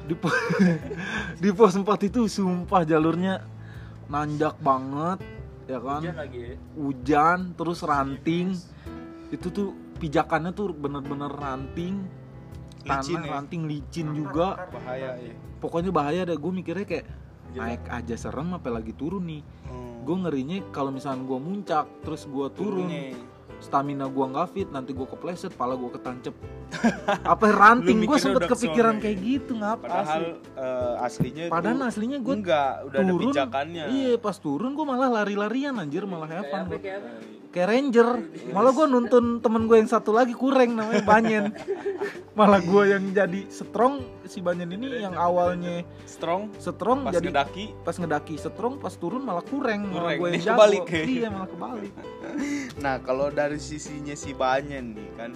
Di, 0.08 0.16
po- 0.16 0.32
di 1.44 1.50
pos 1.52 1.76
4 1.76 1.84
itu 2.02 2.26
sumpah 2.28 2.82
jalurnya 2.84 3.44
nanjak 4.08 4.56
banget 4.58 5.20
ya 5.66 5.80
kan. 5.80 6.00
hujan 6.00 6.16
lagi 6.16 6.40
ya 6.40 6.56
Hujan 6.74 7.40
terus 7.54 7.84
ranting. 7.84 8.56
Itu 9.30 9.52
tuh 9.52 9.70
pijakannya 9.98 10.52
tuh 10.56 10.74
bener-bener 10.74 11.32
ranting. 11.32 12.06
Tanah 12.84 13.00
Licin 13.00 13.22
ya? 13.24 13.30
ranting 13.40 13.62
licin 13.64 14.08
juga. 14.12 14.68
bahaya 14.68 15.16
ya 15.16 15.34
Pokoknya 15.64 15.92
bahaya 15.96 16.22
deh. 16.28 16.36
Gue 16.36 16.52
mikirnya 16.52 16.84
kayak 16.84 17.06
naik 17.54 17.84
aja 17.88 18.16
serem 18.20 18.52
apalagi 18.58 18.92
turun 18.92 19.24
nih. 19.24 19.42
Hmm. 19.70 20.04
Gue 20.04 20.18
ngerinya 20.20 20.58
kalau 20.76 20.92
misalnya 20.92 21.24
gue 21.24 21.40
muncak 21.40 21.86
terus 22.04 22.28
gue 22.28 22.48
turun. 22.52 22.90
Turunnya. 22.90 23.32
stamina 23.64 24.12
gua 24.12 24.28
nggak 24.28 24.48
fit 24.52 24.68
nanti 24.76 24.92
gua 24.92 25.08
kepleset 25.08 25.56
pala 25.56 25.80
gua 25.80 25.96
ketancep 25.96 26.36
apa 27.34 27.46
ranting 27.48 28.04
mikirnya 28.04 28.20
sempet 28.36 28.52
kepikiran 28.52 29.00
kayak 29.00 29.18
ya? 29.20 29.24
gitu 29.24 29.54
ngapa 29.56 29.88
padahal 29.88 30.04
asli 30.04 30.28
eh, 30.60 30.96
aslinya 31.08 31.44
padahal 31.48 31.76
tuh 31.80 31.88
aslinya 31.88 32.18
gua 32.20 32.36
enggak 32.36 32.74
udah 32.84 33.00
ada 33.00 33.12
turun 33.16 33.32
pijakannya 33.32 33.84
iya 33.88 34.14
pas 34.20 34.36
turun 34.36 34.72
gua 34.76 34.86
malah 34.92 35.10
lari-larian 35.22 35.80
anjir 35.80 36.04
malah 36.04 36.28
kayak 36.28 36.44
Evan 36.44 36.60
apa 36.60 36.76
gua 36.76 36.80
kayak 37.54 37.70
ranger. 37.70 38.10
Malah 38.50 38.72
gua 38.74 38.86
nuntun 38.90 39.38
temen 39.40 39.70
gue 39.70 39.78
yang 39.78 39.88
satu 39.88 40.12
lagi 40.12 40.34
kurang 40.34 40.74
namanya 40.74 41.06
Banyen 41.06 41.54
malah 42.34 42.58
gua 42.66 42.90
yang 42.90 43.14
jadi 43.14 43.46
strong 43.46 44.02
si 44.26 44.42
Banyen 44.42 44.66
ini 44.74 45.06
yang 45.06 45.14
awalnya 45.14 45.86
strong 46.10 46.50
strong 46.58 47.06
pas 47.06 47.14
jadi 47.14 47.30
ngedaki. 47.30 47.66
pas 47.86 47.94
ngedaki. 47.94 48.36
Strong 48.42 48.82
pas 48.82 48.94
turun 48.98 49.22
malah 49.22 49.46
kurang 49.46 49.94
malah 49.94 50.18
gue 50.18 50.30
yang 50.34 50.42
kebalik. 50.42 50.82
Ya. 50.90 51.04
iya 51.06 51.28
malah 51.30 51.50
kebalik. 51.50 51.94
Nah 52.82 52.98
kalau 53.06 53.30
dari 53.30 53.62
sisinya 53.62 54.18
si 54.18 54.34
Banyen 54.34 54.98
nih 54.98 55.10
kan 55.14 55.32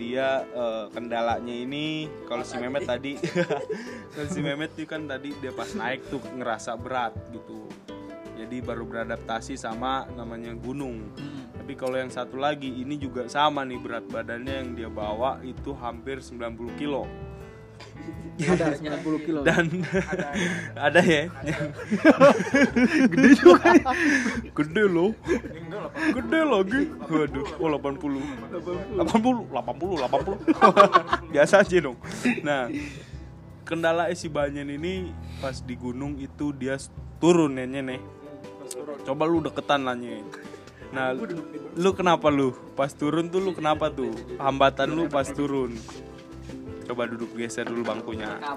dia 0.00 0.48
eh, 0.48 0.84
kendalanya 0.88 1.52
ini 1.52 2.08
kalau 2.24 2.46
si 2.48 2.56
Memet 2.56 2.88
tadi 2.88 3.20
kalau 4.16 4.28
si 4.32 4.40
Memet 4.40 4.72
tuh 4.72 4.88
kan 4.88 5.04
tadi 5.04 5.36
dia 5.44 5.52
pas 5.52 5.68
naik 5.76 6.08
tuh 6.08 6.22
ngerasa 6.32 6.80
berat 6.80 7.12
gitu. 7.28 7.68
Jadi 8.38 8.62
baru 8.62 8.86
beradaptasi 8.88 9.58
sama 9.58 10.08
namanya 10.16 10.54
gunung. 10.56 11.12
Hmm. 11.18 11.47
Tapi 11.68 11.76
kalau 11.76 12.00
yang 12.00 12.08
satu 12.08 12.40
lagi 12.40 12.80
ini 12.80 12.96
juga 12.96 13.28
sama 13.28 13.60
nih 13.60 13.76
berat 13.76 14.08
badannya 14.08 14.54
yang 14.56 14.68
dia 14.72 14.88
bawa 14.88 15.36
itu 15.44 15.76
hampir 15.76 16.16
90 16.24 16.80
kilo. 16.80 17.04
Ada 18.40 18.72
90 18.80 19.04
kilo. 19.28 19.44
Dan 19.44 19.84
ada. 20.72 21.04
Ya? 21.04 21.28
Gede 23.12 23.30
juga 23.36 23.68
ya. 23.68 23.84
gede 24.56 24.84
loh. 24.88 25.12
Gede 25.92 26.40
lagi 26.40 26.88
waduh. 27.04 27.44
Oh 27.60 27.68
80 27.68 29.04
80 29.04 29.52
80 29.52 30.08
80 30.08 31.36
biasa 31.36 31.68
aja 31.68 31.76
dong. 31.84 32.00
Nah 32.48 32.72
kendala 33.68 34.08
si 34.16 34.32
Banyen 34.32 34.72
ini 34.72 35.12
pas 35.44 35.60
di 35.60 35.76
gunung 35.76 36.16
itu 36.16 36.48
dia 36.56 36.80
turun 37.20 37.60
nenya 37.60 37.84
nih 37.84 38.00
coba 39.04 39.24
lu 39.24 39.40
deketan 39.40 39.84
lah 39.84 39.96
Nye. 39.96 40.20
Nah 40.88 41.12
lu 41.76 41.90
kenapa 41.92 42.32
lu? 42.32 42.56
Pas 42.72 42.90
turun 42.90 43.28
tuh 43.28 43.40
lu 43.40 43.52
kenapa 43.52 43.92
tuh? 43.92 44.10
Hambatan 44.40 44.88
lu 44.90 45.04
pas 45.06 45.28
turun. 45.28 45.76
Coba 46.88 47.04
duduk 47.04 47.36
geser 47.36 47.68
dulu 47.68 47.84
bangkunya. 47.84 48.40
Nah, 48.40 48.56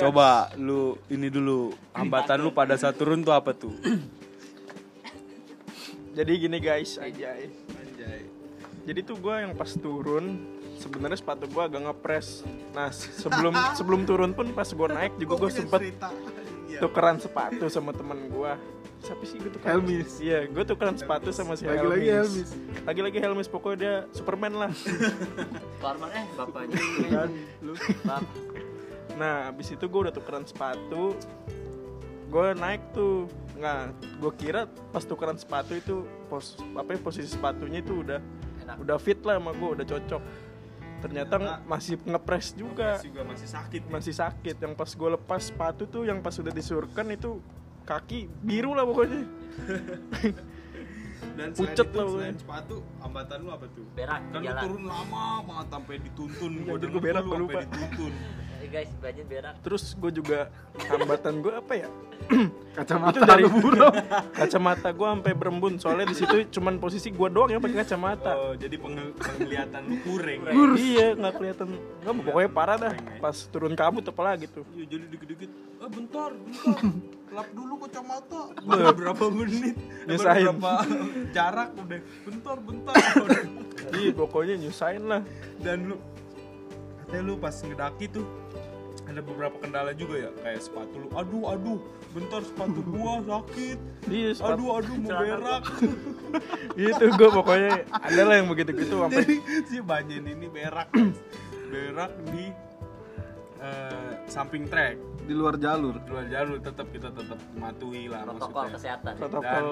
coba 0.00 0.48
lu 0.56 0.96
ini 1.12 1.28
dulu. 1.28 1.76
Hambatan 1.92 2.40
lu 2.40 2.50
pada 2.50 2.80
saat 2.80 2.96
turun 2.96 3.20
tuh 3.20 3.36
apa 3.36 3.52
tuh? 3.52 3.76
jadi 6.16 6.32
gini 6.32 6.56
guys. 6.56 6.96
Aja 6.96 7.36
jadi 8.86 9.02
tuh 9.02 9.18
gue 9.18 9.34
yang 9.34 9.52
pas 9.58 9.68
turun 9.74 10.38
sebenarnya 10.78 11.18
sepatu 11.18 11.50
gue 11.50 11.58
agak 11.58 11.82
ngepres 11.82 12.46
nah 12.70 12.94
se- 12.94 13.10
sebelum 13.18 13.52
sebelum 13.74 14.06
turun 14.06 14.30
pun 14.30 14.46
pas 14.54 14.70
gue 14.70 14.88
naik 14.88 15.18
juga 15.18 15.34
gue 15.42 15.50
sempet 15.50 15.80
tukeran 16.78 17.18
sepatu 17.18 17.66
sama 17.66 17.90
teman 17.90 18.30
gue 18.30 18.52
siapa 19.06 19.22
sih 19.22 19.38
gue 19.38 19.48
tukeran 19.48 19.72
Helmis. 19.78 20.10
iya 20.18 20.40
gue 20.44 20.64
tukeran 20.64 20.94
sepatu 20.94 21.30
sama 21.30 21.54
si 21.54 21.62
Lagi-lagi 21.62 22.06
Helmis 22.10 22.34
Helmis. 22.34 22.50
lagi-lagi 22.82 23.18
Helmis 23.18 23.46
pokoknya 23.46 23.76
dia 23.78 23.94
Superman 24.10 24.52
lah. 24.56 24.72
Parman 25.82 26.10
eh 26.10 26.26
bapaknya. 26.34 26.74
Kan, 27.06 27.30
lu. 27.60 27.72
Bap. 28.02 28.24
Nah, 29.14 29.48
abis 29.48 29.72
itu 29.72 29.84
gue 29.84 30.00
udah 30.02 30.10
tukeran 30.10 30.42
sepatu. 30.42 31.14
Gue 32.26 32.46
naik 32.52 32.82
tuh. 32.90 33.30
Nggak, 33.54 33.80
gue 34.18 34.32
kira 34.36 34.60
pas 34.90 35.00
tukeran 35.00 35.34
sepatu 35.34 35.72
itu 35.72 36.02
pos 36.26 36.58
apa 36.74 36.92
ya, 36.92 36.98
posisi 36.98 37.30
sepatunya 37.30 37.80
itu 37.80 38.04
udah 38.04 38.20
Enak. 38.60 38.76
udah 38.82 38.96
fit 38.98 39.16
lah 39.22 39.38
sama 39.38 39.50
gue 39.50 39.68
udah 39.72 39.86
cocok. 39.86 40.22
Ternyata 40.96 41.34
ng- 41.38 41.62
masih 41.64 41.94
ngepres 42.02 42.52
juga. 42.52 42.98
Juga 43.00 43.22
masih 43.22 43.48
sakit 43.48 43.82
masih 43.86 44.12
sakit. 44.12 44.56
Yang 44.58 44.74
pas 44.74 44.90
gue 44.90 45.08
lepas 45.12 45.40
sepatu 45.40 45.82
tuh 45.86 46.02
yang 46.02 46.18
pas 46.18 46.34
udah 46.34 46.50
disurkan 46.50 47.06
itu 47.08 47.38
kaki 47.86 48.18
biru 48.40 48.70
lah 48.72 48.84
pokoknya 48.84 49.22
dan 51.36 51.48
Pucet 51.52 51.88
lah, 51.90 52.06
selain 52.06 52.32
woy. 52.32 52.38
sepatu 52.38 52.76
hambatan 52.98 53.36
lu 53.38 53.50
apa 53.50 53.66
tuh 53.70 53.84
Berak 53.92 54.20
kan 54.26 54.36
lu 54.36 54.46
jalan. 54.46 54.62
turun 54.62 54.82
lama 54.84 55.24
banget 55.42 55.66
sampai 55.70 55.94
dituntun 56.00 56.50
Iya, 56.50 56.60
gua 56.60 56.66
anjir, 56.66 56.80
denger 56.82 56.92
gua 56.92 57.02
berak, 57.02 57.22
sampai 57.22 57.38
lupa. 57.38 57.58
dituntun 57.62 58.12
Eh, 58.56 58.68
guys, 58.68 58.90
banyak 58.96 59.26
berak. 59.26 59.54
terus 59.60 59.84
gue 59.94 60.12
juga 60.12 60.38
hambatan 60.82 61.34
gue 61.38 61.52
apa 61.54 61.72
ya 61.76 61.88
kacamata 62.76 63.10
Itu 63.10 63.20
dari- 63.24 63.48
burung. 63.48 63.94
kacamata 64.38 64.88
gue 64.90 65.08
sampai 65.10 65.32
berembun. 65.32 65.72
Soalnya 65.76 66.06
di 66.06 66.14
situ 66.14 66.36
cuman 66.52 66.76
posisi 66.76 67.08
gue 67.08 67.28
doang 67.28 67.48
yang 67.48 67.58
pakai 67.58 67.82
kacamata. 67.82 68.32
Oh 68.32 68.52
jadi 68.52 68.76
penglihatan 68.76 69.82
kurang 70.04 70.40
Iya 70.74 71.06
nggak 71.14 71.32
kelihatan. 71.34 71.66
Nggak 72.02 72.14
pokoknya 72.22 72.50
parah 72.50 72.76
dah 72.76 72.92
pas 73.18 73.36
turun 73.46 73.72
kabut 73.72 74.04
apalagi 74.04 74.46
tuh. 74.46 74.68
Iya 74.70 74.84
jadi 74.88 75.04
dikit-dikit. 75.08 75.50
Ah 75.76 75.88
bentar 75.88 76.30
bentar. 76.30 76.80
Lap 77.26 77.48
dulu 77.50 77.74
kacamata. 77.80 78.40
Baru 78.60 78.92
berapa 78.92 79.24
menit? 79.30 79.74
Baru 79.74 80.08
Nyusahin. 80.08 80.44
berapa 80.46 80.72
jarak 81.36 81.68
udah? 81.74 82.00
Bentar 82.22 82.56
bentar. 82.58 82.94
Iya 83.90 84.10
pokoknya 84.12 84.54
nyusahin 84.58 85.04
lah. 85.04 85.22
Dan 85.56 85.90
lu 85.90 85.96
katanya 87.00 87.22
lu 87.22 87.34
pas 87.36 87.54
ngedaki 87.54 88.06
tuh 88.10 88.26
ada 89.06 89.20
beberapa 89.22 89.56
kendala 89.62 89.94
juga 89.94 90.26
ya 90.26 90.30
kayak 90.42 90.60
sepatu 90.60 90.98
lu 90.98 91.08
aduh 91.14 91.54
aduh 91.54 91.78
bentar 92.10 92.42
sepatu 92.42 92.82
gua 92.90 93.22
sakit. 93.22 93.78
Iya 94.10 94.30
sepatu 94.34 94.52
aduh 94.66 94.68
aduh 94.82 94.94
mau 94.98 95.10
berak. 95.14 95.62
Itu 96.90 97.04
gue 97.14 97.30
pokoknya 97.30 97.72
ada 97.90 98.22
lah 98.26 98.34
yang 98.42 98.48
begitu 98.50 98.74
gitu 98.74 99.00
sampai 99.06 99.22
jadi 99.22 99.36
si 99.70 99.78
banyen 99.78 100.26
ini 100.26 100.46
berak 100.50 100.90
berak 101.70 102.12
di 102.34 102.50
eh, 103.62 104.10
samping 104.26 104.66
trek. 104.66 104.98
Di 105.26 105.34
luar 105.34 105.58
jalur. 105.58 105.98
di 106.02 106.08
luar 106.10 106.26
jalur 106.30 106.58
tetap 106.62 106.86
kita 106.90 107.10
tetap 107.10 107.38
mematuhi 107.54 108.06
lah 108.06 108.22
Protokol 108.26 108.46
maksudnya. 108.46 108.74
kesehatan. 108.78 109.12
dan 109.14 109.22
protokol 109.22 109.66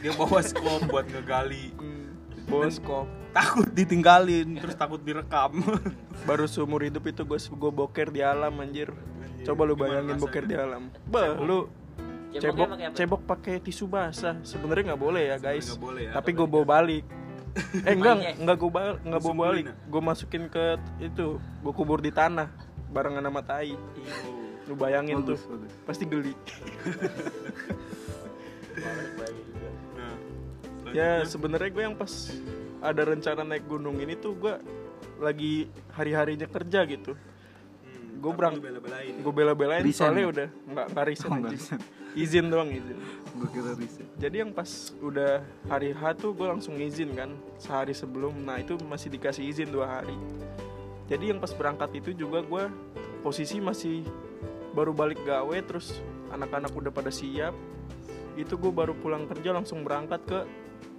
dia 0.00 0.12
bawa 0.16 0.40
skop 0.40 0.80
buat 0.88 1.06
ngegali. 1.08 1.64
Bos 1.76 2.23
kok 2.48 3.04
takut 3.34 3.66
ditinggalin 3.74 4.62
terus 4.62 4.78
takut 4.78 5.02
direkam. 5.02 5.58
Baru 6.28 6.46
seumur 6.46 6.86
hidup 6.86 7.02
itu 7.10 7.26
gue 7.26 7.38
gue 7.38 7.72
boker 7.74 8.08
di 8.14 8.22
alam 8.22 8.54
anjir. 8.62 8.94
Coba 9.42 9.66
lu 9.66 9.74
bayangin 9.74 10.16
boker 10.16 10.46
di 10.46 10.54
alam. 10.54 10.88
Bah 11.10 11.34
lu 11.34 11.66
cebok 12.30 12.70
cebok 12.94 13.22
pakai 13.26 13.58
tisu 13.58 13.90
basah. 13.90 14.38
Sebenarnya 14.46 14.94
nggak 14.94 15.02
boleh 15.02 15.34
ya 15.34 15.36
guys. 15.42 15.74
Boleh 15.74 16.08
ya. 16.08 16.12
tapi 16.14 16.30
gue 16.32 16.46
bawa 16.46 16.64
balik. 16.64 17.04
Eh 17.86 17.94
enggak 17.94 18.34
enggak 18.34 18.56
gue 18.58 18.70
balik 18.70 18.98
enggak 19.06 19.22
bawa 19.22 19.34
balik. 19.34 19.64
beli, 19.70 19.86
gue 19.86 20.02
masukin 20.02 20.50
ke 20.50 20.74
itu 20.98 21.38
gue 21.38 21.72
kubur 21.74 22.02
di 22.02 22.10
tanah 22.10 22.50
barengan 22.90 23.22
sama 23.22 23.42
tai. 23.46 23.78
Lu 24.64 24.74
bayangin 24.74 25.22
tuh 25.22 25.36
Bagus, 25.36 25.84
pasti 25.84 26.08
geli 26.08 26.32
ya 30.94 31.20
selanjutnya, 31.20 31.26
sebenarnya 31.26 31.70
gue 31.70 31.82
yang 31.82 31.96
pas 31.96 32.12
ada 32.78 33.02
rencana 33.02 33.42
naik 33.42 33.66
gunung 33.66 33.98
ini 33.98 34.14
tuh 34.14 34.32
gue 34.34 34.54
lagi 35.16 35.66
hari 35.90 36.12
harinya 36.12 36.46
kerja 36.46 36.80
gitu. 36.84 37.12
Hmm, 37.14 38.18
gua 38.18 38.30
tapi 38.30 38.38
berang- 38.38 38.60
bela-belain? 38.60 39.12
gue 39.18 39.32
bela-belain 39.32 39.82
soalnya 39.90 40.22
ya? 40.22 40.30
udah 40.30 40.48
nggak 40.64 40.86
nggak 40.88 41.04
Oh, 41.04 41.08
resign. 41.10 41.42
izin 42.14 42.46
doang 42.46 42.70
izin. 42.70 42.98
Gue 43.34 43.48
kira 43.50 43.74
riset. 43.74 44.06
jadi 44.14 44.46
yang 44.46 44.54
pas 44.54 44.70
udah 45.00 45.42
hari 45.66 45.90
H 45.90 46.14
tuh 46.14 46.30
gue 46.30 46.46
langsung 46.46 46.78
izin 46.78 47.10
kan 47.12 47.30
sehari 47.58 47.90
sebelum. 47.90 48.30
Nah 48.38 48.56
itu 48.56 48.78
masih 48.80 49.10
dikasih 49.10 49.42
izin 49.44 49.68
dua 49.68 49.98
hari. 49.98 50.14
Jadi 51.04 51.34
yang 51.34 51.42
pas 51.42 51.50
berangkat 51.50 51.90
itu 51.94 52.14
juga 52.14 52.40
gue 52.40 52.64
posisi 53.20 53.58
masih 53.58 54.06
baru 54.70 54.94
balik 54.94 55.18
gawe 55.22 55.58
terus 55.62 55.98
anak-anak 56.30 56.70
udah 56.70 56.90
pada 56.90 57.10
siap. 57.10 57.52
Itu 58.34 58.54
gue 58.54 58.70
baru 58.70 58.94
pulang 58.94 59.26
kerja 59.26 59.50
langsung 59.50 59.82
berangkat 59.82 60.22
ke 60.22 60.38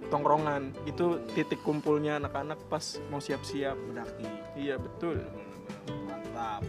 tongkrongan. 0.08 0.72
Itu 0.88 1.22
titik 1.32 1.60
kumpulnya 1.66 2.20
anak-anak 2.22 2.68
pas 2.70 3.00
mau 3.08 3.20
siap-siap. 3.20 3.76
Mendaki. 3.76 4.28
Iya 4.56 4.76
betul. 4.78 5.20
Mantap. 6.06 6.62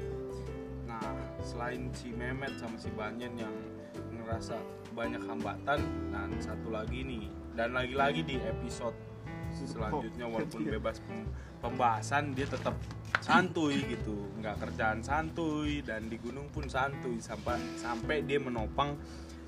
Nah 0.88 1.14
selain 1.44 1.92
si 1.94 2.12
Mehmet 2.12 2.56
sama 2.60 2.78
si 2.80 2.92
Banyen 2.92 3.34
yang 3.38 3.54
ngerasa 4.12 4.60
banyak 4.92 5.24
hambatan 5.24 5.80
dan 6.10 6.30
satu 6.42 6.74
lagi 6.74 7.06
nih 7.06 7.30
dan 7.54 7.78
lagi-lagi 7.78 8.26
di 8.26 8.42
episode 8.42 8.98
selanjutnya 9.54 10.28
walaupun 10.28 10.68
bebas 10.68 11.00
pem- 11.02 11.30
pembahasan 11.64 12.36
dia 12.36 12.46
tetap 12.46 12.76
santuy 13.24 13.82
gitu. 13.88 14.28
Nggak 14.38 14.68
kerjaan 14.68 15.00
santuy 15.02 15.82
dan 15.82 16.06
di 16.12 16.20
gunung 16.22 16.52
pun 16.52 16.70
santuy 16.70 17.18
sampai 17.18 17.58
sampai 17.80 18.26
dia 18.26 18.38
menopang 18.38 18.98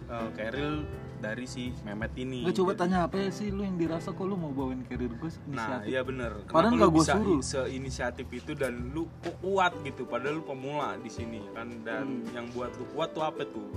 eh, 0.09 0.29
Keril 0.33 0.73
dari 1.19 1.43
si 1.43 1.75
Mehmet 1.81 2.15
ini 2.15 2.41
Gue 2.41 2.55
coba 2.55 2.71
Jadi- 2.71 2.81
tanya 2.81 2.97
apa 3.03 3.15
ya 3.17 3.29
sih 3.29 3.47
lu 3.47 3.61
yang 3.61 3.75
dirasa 3.75 4.09
kok 4.09 4.23
lu 4.23 4.33
mau 4.33 4.49
bawain 4.49 4.81
karir 4.81 5.11
gue 5.11 5.31
Nah, 5.47 5.83
iya 5.83 5.99
bener. 6.01 6.31
Padahal 6.43 6.71
Kenapa 6.71 6.75
nggak 6.75 6.85
lu 6.85 6.93
gua 6.93 7.01
bisa 7.01 7.13
suruh. 7.13 7.41
seinisiatif 7.43 8.27
itu 8.29 8.51
dan 8.53 8.73
lu 8.89 9.03
kok 9.19 9.35
kuat 9.37 9.75
gitu. 9.81 10.03
Padahal 10.03 10.39
lu 10.39 10.43
pemula 10.43 10.95
di 10.97 11.07
sini 11.07 11.43
kan 11.51 11.67
dan 11.81 12.23
Hmm. 12.23 12.33
yang 12.33 12.45
buat 12.49 12.71
lu 12.73 12.87
kuat 12.89 13.11
tuh 13.11 13.21
apa 13.21 13.43
tuh? 13.43 13.67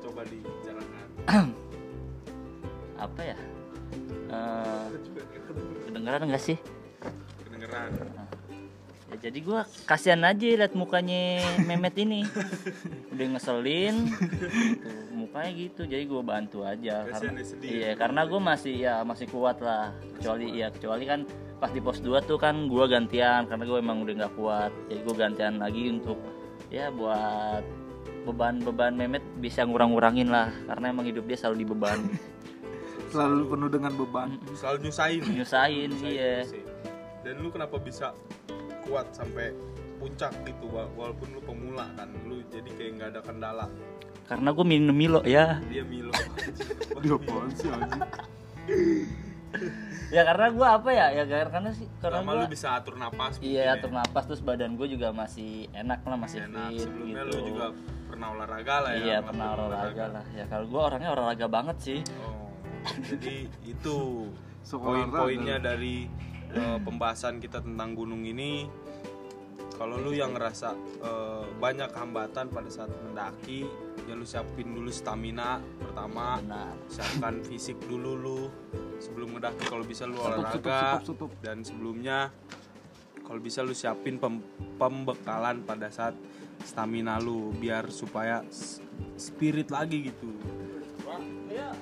Coba 0.00 0.24
dibicarakan. 0.24 1.06
Apa 2.98 3.20
ya? 3.22 3.36
Eh, 4.28 4.86
kedengeran 5.84 6.20
nggak 6.26 6.42
sih? 6.42 6.56
Kedengeran. 7.42 7.90
Ya, 9.10 9.16
jadi 9.26 9.38
gua 9.42 9.66
kasihan 9.90 10.22
aja 10.22 10.46
liat 10.46 10.74
mukanya 10.78 11.42
Memet 11.66 11.98
ini. 11.98 12.22
Udah 13.10 13.26
ngeselin, 13.36 14.06
gitu. 14.06 14.46
mukanya 15.18 15.50
gitu. 15.50 15.82
Jadi 15.90 16.04
gua 16.06 16.22
bantu 16.22 16.62
aja. 16.62 17.04
Kasihan 17.10 17.34
Karena, 17.34 17.42
dia 17.42 17.46
sedih 17.50 17.70
iya, 17.70 17.88
ya. 17.90 17.98
karena 17.98 18.20
gua 18.30 18.40
masih 18.40 18.74
ya 18.78 18.94
masih 19.02 19.26
kuat 19.26 19.58
lah. 19.58 19.90
Kecuali 20.14 20.46
ya 20.54 20.70
kecuali 20.70 21.04
kan 21.10 21.26
pas 21.58 21.74
di 21.74 21.82
pos 21.82 21.98
2 22.00 22.22
tuh 22.24 22.38
kan 22.38 22.70
gua 22.70 22.86
gantian 22.86 23.50
karena 23.50 23.64
gua 23.66 23.78
emang 23.82 24.06
udah 24.06 24.14
nggak 24.24 24.34
kuat. 24.38 24.72
Jadi 24.86 25.00
gua 25.02 25.14
gantian 25.26 25.58
lagi 25.58 25.90
untuk 25.90 26.18
ya 26.70 26.94
buat 26.94 27.66
beban-beban 28.24 28.94
Memet 28.94 29.24
bisa 29.42 29.66
ngurang-ngurangin 29.66 30.30
lah 30.30 30.54
karena 30.70 30.92
emang 30.92 31.08
hidup 31.08 31.24
dia 31.24 31.40
selalu 31.40 31.64
dibeban 31.64 31.98
Selalu 33.10 33.42
penuh 33.50 33.68
dengan 33.68 33.92
beban. 33.98 34.28
Selalu 34.54 34.76
nyusahin. 34.86 35.22
nyusahin 35.34 35.90
Nyusahin 35.90 35.90
iya. 36.06 36.46
Dan 37.26 37.42
lu 37.42 37.50
kenapa 37.50 37.76
bisa 37.82 38.14
kuat 38.84 39.06
sampai 39.12 39.52
puncak 40.00 40.32
gitu 40.48 40.64
wa- 40.72 40.88
walaupun 40.96 41.28
lu 41.36 41.40
pemula 41.44 41.84
kan 41.92 42.08
lu 42.24 42.40
jadi 42.48 42.70
kayak 42.72 42.92
nggak 42.96 43.08
ada 43.16 43.20
kendala. 43.20 43.66
Karena 44.24 44.48
gue 44.54 44.64
minum 44.64 44.94
Milo 44.94 45.20
ya. 45.26 45.58
Dia 45.68 45.84
Milo. 45.84 46.14
Dia 47.02 47.16
sih 47.58 47.68
ya 50.14 50.22
karena 50.26 50.46
gue 50.54 50.66
apa 50.66 50.90
ya? 50.94 51.06
Ya 51.10 51.24
karena 51.26 51.70
sih 51.74 51.86
karena 51.98 52.22
Lama 52.22 52.30
gue 52.32 52.40
lu 52.46 52.48
bisa 52.50 52.68
atur 52.78 52.94
napas 52.98 53.38
iya 53.42 53.74
ya. 53.74 53.78
atur 53.78 53.90
napas 53.90 54.24
terus 54.26 54.42
badan 54.42 54.78
gue 54.78 54.86
juga 54.90 55.10
masih 55.10 55.66
enak 55.74 56.00
lah 56.06 56.18
masih 56.18 56.46
enak. 56.46 56.70
fit 56.70 56.86
sebelumnya 56.86 57.22
gitu. 57.26 57.34
lu 57.34 57.38
juga 57.54 57.66
pernah 58.10 58.26
olahraga 58.34 58.76
lah 58.86 58.92
ya 58.94 59.02
iya 59.02 59.16
pernah 59.22 59.46
olahraga. 59.54 60.04
lah. 60.10 60.24
Ya 60.34 60.44
kalau 60.46 60.66
gue 60.70 60.80
orangnya 60.80 61.10
olahraga 61.14 61.46
banget 61.50 61.76
sih. 61.82 61.98
Oh, 62.22 62.50
jadi 63.06 63.34
itu 63.66 63.96
poin-poinnya 64.70 65.58
olahraga. 65.58 65.74
dari 65.74 66.06
eh, 66.54 66.78
pembahasan 66.82 67.38
kita 67.42 67.62
tentang 67.62 67.94
gunung 67.94 68.26
ini. 68.26 68.66
Kalau 69.80 69.96
lu 69.96 70.12
yang 70.12 70.36
ngerasa 70.36 70.76
eh, 71.00 71.44
banyak 71.56 71.90
hambatan 71.96 72.52
pada 72.52 72.68
saat 72.68 72.92
mendaki, 72.92 73.64
ya 74.04 74.12
lu 74.12 74.28
siapin 74.28 74.76
dulu 74.76 74.92
stamina 74.92 75.56
pertama, 75.80 76.36
benar 76.44 76.76
siapkan 76.92 77.40
fisik 77.48 77.80
dulu 77.88 78.12
lu 78.16 78.40
sebelum 79.00 79.40
mendaki. 79.40 79.64
Kalau 79.64 79.84
bisa 79.86 80.04
lu 80.04 80.20
olahraga 80.20 81.00
dan 81.40 81.64
sebelumnya 81.64 82.28
kalau 83.24 83.40
bisa 83.40 83.62
lu 83.62 83.70
siapin 83.70 84.18
pem- 84.18 84.42
pembekalan 84.74 85.62
pada 85.62 85.86
saat 85.86 86.18
stamina 86.66 87.16
lu 87.22 87.54
biar 87.56 87.88
supaya 87.88 88.44
spirit 89.16 89.70
lagi 89.72 90.12
gitu 90.12 90.28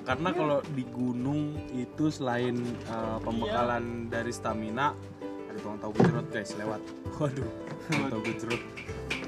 karena 0.09 0.33
kalau 0.33 0.57
di 0.73 0.81
gunung 0.89 1.53
itu 1.69 2.09
selain 2.09 2.57
uh, 2.89 3.21
pembekalan 3.21 4.09
dari 4.09 4.33
stamina 4.33 4.97
ada 5.21 5.57
tukang 5.61 5.77
tahu 5.77 5.91
gejrot 6.01 6.27
guys 6.33 6.51
lewat. 6.57 6.81
Waduh. 7.21 7.49
Tahu 8.09 8.21
gejrot. 8.25 8.61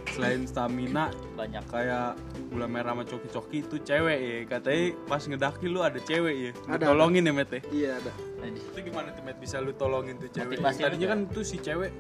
Selain 0.10 0.42
stamina 0.50 1.14
banyak. 1.38 1.62
kayak 1.70 2.18
gula 2.50 2.66
merah 2.66 2.98
sama 2.98 3.06
coki-coki 3.06 3.62
itu 3.62 3.78
cewek 3.78 4.20
ya. 4.26 4.38
Katanya 4.50 4.86
pas 5.06 5.22
ngedaki 5.22 5.66
lu 5.70 5.86
ada 5.86 6.02
cewek 6.02 6.36
ya. 6.50 6.52
Ada, 6.66 6.84
tolongin 6.90 7.30
ya 7.30 7.34
met 7.34 7.50
ya? 7.54 7.62
Iya 7.70 7.90
ada. 8.02 8.12
Jadi, 8.42 8.60
itu 8.74 8.80
gimana 8.90 9.14
tuh 9.14 9.22
met? 9.22 9.38
Bisa 9.38 9.62
lu 9.62 9.78
tolongin 9.78 10.18
tuh 10.18 10.34
cewek? 10.34 10.58
Tadinya 10.66 11.08
kan 11.14 11.20
tuh 11.30 11.46
si 11.46 11.62
cewek 11.62 11.94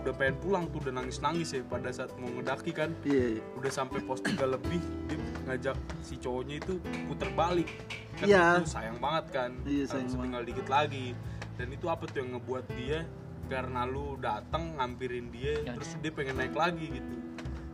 udah 0.00 0.12
pengen 0.16 0.36
pulang 0.40 0.64
tuh 0.68 0.80
udah 0.80 0.94
nangis-nangis 0.96 1.48
ya 1.52 1.60
pada 1.62 1.92
saat 1.92 2.10
mau 2.16 2.28
ngedaki 2.28 2.72
kan. 2.72 2.90
Iya 3.04 3.36
iya. 3.36 3.42
udah 3.54 3.70
sampai 3.70 4.00
pos 4.00 4.20
3 4.20 4.40
lebih 4.48 4.80
dia 5.06 5.18
ngajak 5.44 5.76
si 6.00 6.16
cowoknya 6.16 6.56
itu 6.58 6.80
puter 7.06 7.28
balik. 7.32 7.68
Kan 8.16 8.26
Iya. 8.26 8.44
itu 8.58 8.68
sayang 8.68 8.98
banget 8.98 9.24
kan 9.30 9.50
Iya, 9.62 9.84
sayang 9.86 10.08
banget. 10.08 10.22
tinggal 10.24 10.42
dikit 10.44 10.66
lagi. 10.68 11.06
Dan 11.54 11.66
itu 11.70 11.86
apa 11.86 12.04
tuh 12.08 12.24
yang 12.24 12.30
ngebuat 12.34 12.64
dia 12.72 12.98
karena 13.46 13.82
lu 13.84 14.16
datang 14.16 14.78
ngampirin 14.78 15.28
dia 15.28 15.54
Ya. 15.60 15.72
terus 15.76 15.92
dia 15.98 16.10
pengen 16.10 16.38
naik 16.38 16.54
lagi 16.54 16.86
gitu 16.88 17.14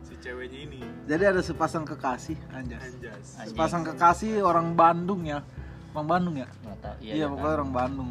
si 0.03 0.13
ceweknya 0.19 0.59
ini. 0.63 0.81
Jadi 1.05 1.23
ada 1.23 1.39
sepasang 1.39 1.83
kekasih 1.83 2.35
anjas. 2.51 2.83
Anjas. 2.83 3.25
Sepasang 3.47 3.83
kekasih 3.85 4.39
orang 4.41 4.73
Bandung 4.73 5.23
ya. 5.23 5.43
Orang 5.91 6.07
Bandung 6.07 6.35
ya? 6.35 6.47
Nggak 6.61 6.77
tahu. 6.79 6.95
Iya, 7.01 7.13
iya, 7.13 7.25
pokoknya 7.27 7.55
orang 7.57 7.71
Bandung. 7.71 8.09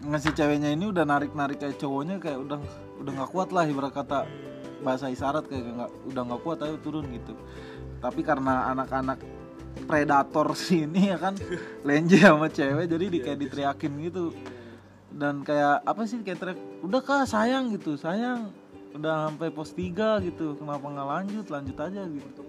Ngasih 0.00 0.32
ceweknya 0.32 0.70
ini 0.72 0.84
udah 0.88 1.04
narik 1.04 1.32
narik 1.32 1.60
kayak 1.60 1.76
cowoknya 1.76 2.16
kayak 2.16 2.40
udah 2.40 2.56
udah 3.00 3.12
nggak 3.16 3.30
kuat 3.32 3.48
lah 3.50 3.64
ibarat 3.64 3.96
kata 3.96 4.28
bahasa 4.84 5.08
isyarat 5.08 5.48
kayak 5.48 5.64
nggak 5.76 5.90
udah 6.12 6.22
nggak 6.28 6.40
kuat 6.44 6.58
ayo 6.64 6.76
turun 6.80 7.08
gitu. 7.12 7.32
Tapi 8.00 8.20
karena 8.20 8.68
anak-anak 8.72 9.20
predator 9.88 10.52
sini 10.68 11.12
ya 11.12 11.16
kan 11.16 11.36
lenje 11.84 12.20
sama 12.20 12.52
cewek 12.52 12.88
jadi 12.88 13.04
di 13.08 13.18
kayak 13.24 13.38
diteriakin 13.40 13.92
gitu. 14.04 14.24
Dan 15.10 15.42
kayak 15.42 15.82
apa 15.84 16.06
sih 16.06 16.20
kayak 16.22 16.38
teriak 16.38 16.60
udah 16.84 17.00
kak 17.00 17.28
sayang 17.28 17.72
gitu. 17.74 17.96
Sayang 17.96 18.52
udah 18.96 19.32
sampai 19.32 19.48
pos 19.52 19.72
3 19.72 20.28
gitu. 20.28 20.56
Kenapa 20.60 20.86
nggak 20.86 21.08
lanjut? 21.08 21.46
Lanjut 21.48 21.76
aja 21.76 22.02
gitu. 22.04 22.42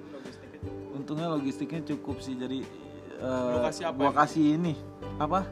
Untungnya 0.92 1.32
logistiknya 1.32 1.82
cukup 1.96 2.20
sih 2.22 2.36
jadi 2.38 2.64
kasih 3.70 3.86
apa 3.92 3.98
gua 3.98 4.12
kasih 4.14 4.60
ini. 4.60 4.74
Apa? 5.20 5.46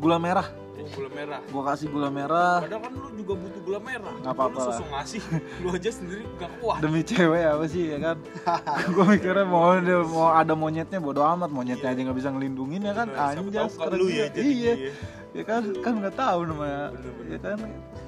Gula 0.00 0.18
merah 0.18 0.61
gula 0.72 1.10
merah. 1.12 1.40
Gua 1.52 1.62
kasih 1.72 1.86
gula 1.92 2.08
merah. 2.08 2.64
Padahal 2.64 2.82
kan 2.82 2.92
lu 2.96 3.08
juga 3.14 3.32
butuh 3.36 3.60
gula 3.62 3.80
merah. 3.80 4.14
Nggak 4.24 4.34
apa-apa. 4.34 4.56
lu 4.56 4.66
sosok 4.66 4.88
ngasih. 4.88 5.22
Lu 5.60 5.68
aja 5.70 5.90
sendiri 5.92 6.24
gak 6.40 6.50
kuat. 6.58 6.78
Demi 6.80 7.00
cewek 7.04 7.44
apa 7.44 7.64
sih 7.68 7.82
ya 7.92 7.98
kan? 8.00 8.16
Gue 8.94 9.04
mikirnya 9.04 9.44
mau 9.44 9.64
ada 9.76 9.96
mau 10.02 10.28
ada 10.32 10.54
monyetnya 10.56 10.98
bodo 10.98 11.20
amat. 11.22 11.50
Monyetnya 11.52 11.88
aja 11.92 12.00
nggak 12.00 12.18
bisa 12.18 12.30
ngelindungin 12.32 12.82
ya 12.82 12.94
kan? 12.96 13.06
Bener, 13.12 13.20
siapa 13.20 13.40
anjas 13.44 13.74
kan 13.76 13.92
lu 13.92 14.06
ya 14.08 14.26
jadi 14.32 14.48
iya. 14.48 14.74
dia. 14.74 14.92
ya 15.32 15.42
kan 15.44 15.62
kan 15.84 15.92
nggak 16.00 16.14
tahu 16.16 16.40
namanya. 16.48 16.82
Bener-bener. 16.96 17.30
ya 17.30 17.38
kan? 17.38 17.58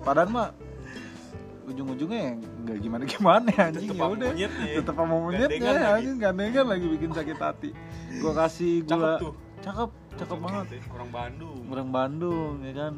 Padahal 0.01 0.29
mah 0.33 0.49
ujung-ujungnya 1.65 2.21
ya 2.21 2.33
nggak 2.37 2.79
gimana 2.81 3.03
gimana 3.09 3.51
anjing. 3.57 3.91
Ya 3.93 4.07
udah. 4.09 4.31
ya. 4.37 4.49
tetap 4.81 4.95
sama 4.97 5.15
monyetnya 5.21 5.73
anjing. 6.01 6.17
Gandengan 6.17 6.67
lagi 6.73 6.87
bikin 6.89 7.11
sakit 7.13 7.39
hati. 7.39 7.71
Gue 8.21 8.33
kasih 8.33 8.73
cakep 8.89 8.97
gula 8.97 9.13
tuh. 9.21 9.35
Cakep 9.65 9.91
cakep 10.19 10.39
banget. 10.39 10.67
Orang 10.91 11.11
Bandung. 11.11 11.59
Orang 11.71 11.89
Bandung 11.91 12.55
ya 12.63 12.73
kan? 12.75 12.95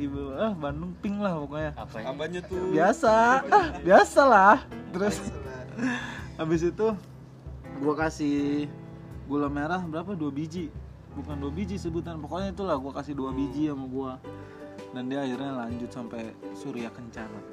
Ibu 0.00 0.20
ah 0.32 0.52
Bandung 0.56 0.92
pink 1.02 1.16
lah 1.20 1.36
pokoknya. 1.36 1.70
Apa 1.76 1.96
ya? 2.00 2.06
Apanya 2.08 2.40
tuh? 2.46 2.62
Biasa. 2.72 3.14
Ah, 3.50 3.66
biasa 3.86 4.20
lah 4.24 4.56
terus 4.90 5.16
habis 6.40 6.62
itu 6.66 6.86
gua 7.82 7.94
kasih 7.96 8.70
gula 9.26 9.50
merah 9.50 9.82
berapa? 9.82 10.14
Dua 10.14 10.30
biji. 10.32 10.70
Bukan 11.18 11.36
dua 11.36 11.52
biji 11.52 11.76
sebutan. 11.76 12.16
Pokoknya 12.22 12.54
itulah 12.54 12.78
gua 12.78 12.92
kasih 12.96 13.12
dua 13.18 13.34
biji 13.34 13.68
sama 13.68 13.86
gua. 13.90 14.12
Dan 14.90 15.06
dia 15.10 15.22
akhirnya 15.22 15.66
lanjut 15.66 15.90
sampai 15.92 16.34
Surya 16.56 16.90
Kencana 16.90 17.49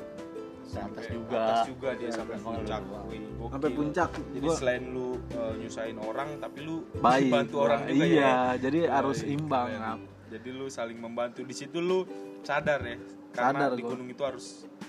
Sampai 0.67 0.99
atas 0.99 1.03
Sampai 1.05 1.15
juga 1.15 1.39
atas 1.39 1.59
juga 1.65 1.89
dia 1.93 2.09
sampai 2.09 2.35
puncak 2.37 2.81
lu- 2.81 3.05
Wih, 3.07 3.21
gokil. 3.31 3.49
sampai 3.49 3.69
puncak 3.71 4.09
jadi 4.29 4.43
gua 4.43 4.55
selain 4.55 4.83
lu 4.85 5.07
uh, 5.31 5.53
nyusahin 5.55 5.97
orang 5.97 6.29
tapi 6.37 6.59
lu 6.61 6.75
baik 6.97 7.29
bantu 7.33 7.55
orang 7.61 7.79
juga 7.83 8.05
iya 8.05 8.19
ya 8.19 8.33
jadi 8.59 8.79
harus 8.89 9.17
Baik, 9.19 9.33
imbang 9.33 9.65
keren. 9.65 9.79
Ngap. 9.81 9.99
jadi 10.27 10.49
lu 10.51 10.65
saling 10.67 10.97
membantu 10.97 11.39
di 11.41 11.53
situ 11.53 11.77
lu 11.79 11.99
sadar 12.41 12.79
ya 12.81 12.97
karena 13.29 13.59
Sadar 13.63 13.71
di 13.71 13.81
gua. 13.81 13.89
gunung 13.89 14.07
itu 14.07 14.21
harus 14.21 14.45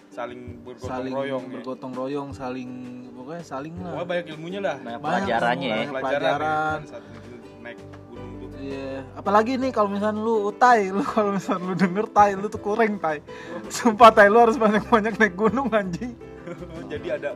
saling 0.09 0.41
bergotong 0.61 0.91
saling 0.91 1.15
royong 1.15 1.45
ya. 1.45 1.53
bergotong 1.55 1.93
royong 1.93 2.31
saling 2.33 2.71
pokoknya 3.09 3.45
saling 3.45 3.75
lah 3.77 4.03
banyak 4.03 4.27
ilmunya 4.29 4.59
lah 4.59 4.77
banyak 4.77 4.99
Banyak 4.99 5.07
pelajarannya 5.23 5.69
ya 5.69 5.77
banyak 5.77 5.93
pelajaran, 5.95 6.39
pelajaran. 6.41 6.79
ya, 6.81 7.18
Iya, 8.59 9.07
apalagi 9.15 9.55
nih 9.55 9.71
kalau 9.71 9.87
misalnya 9.87 10.19
lu 10.19 10.51
utai, 10.51 10.91
lu 10.91 10.99
kalau 11.15 11.31
misalnya 11.33 11.63
lu 11.63 11.75
denger 11.75 12.07
tai, 12.11 12.35
lu 12.35 12.47
tuh 12.47 12.59
kurang 12.59 12.99
tai. 12.99 13.23
Sumpah 13.69 14.11
tai 14.11 14.27
lu 14.27 14.35
harus 14.37 14.59
banyak-banyak 14.59 15.15
naik 15.15 15.35
gunung 15.35 15.71
anjing. 15.71 16.15
jadi 16.89 17.21
ada 17.21 17.31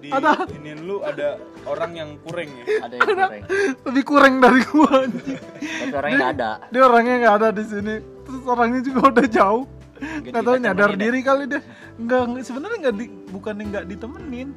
di 0.00 0.08
Ada. 0.08 0.48
ini 0.48 0.72
lu 0.80 1.04
ada 1.04 1.36
orang 1.68 1.92
yang 1.92 2.10
kurang 2.24 2.48
ya 2.56 2.88
ada 2.88 2.94
yang 2.96 3.04
goreng 3.04 3.44
Lebih 3.84 4.04
kurang 4.08 4.40
dari 4.40 4.60
gua 4.64 5.04
anjing. 5.04 5.36
tapi 5.36 5.92
orangnya 5.92 6.16
nggak 6.16 6.32
ada 6.32 6.50
Dia 6.72 6.82
orangnya 6.82 7.14
nggak 7.20 7.34
ada 7.36 7.48
di 7.52 7.64
sini. 7.64 7.94
Terus 8.24 8.42
orangnya 8.48 8.80
juga 8.80 9.00
udah 9.12 9.26
jauh. 9.28 9.64
Nggak 9.96 10.24
Nggak 10.26 10.42
tahu 10.42 10.56
nyadar 10.58 10.90
ya? 10.90 10.96
diri 10.98 11.20
kali 11.20 11.44
dia. 11.46 11.60
Enggak, 11.94 12.20
enggak 12.26 12.44
sebenarnya 12.44 12.76
enggak 12.80 12.94
di, 12.96 13.04
bukannya 13.28 13.64
nggak 13.68 13.84
ditemenin. 13.86 14.48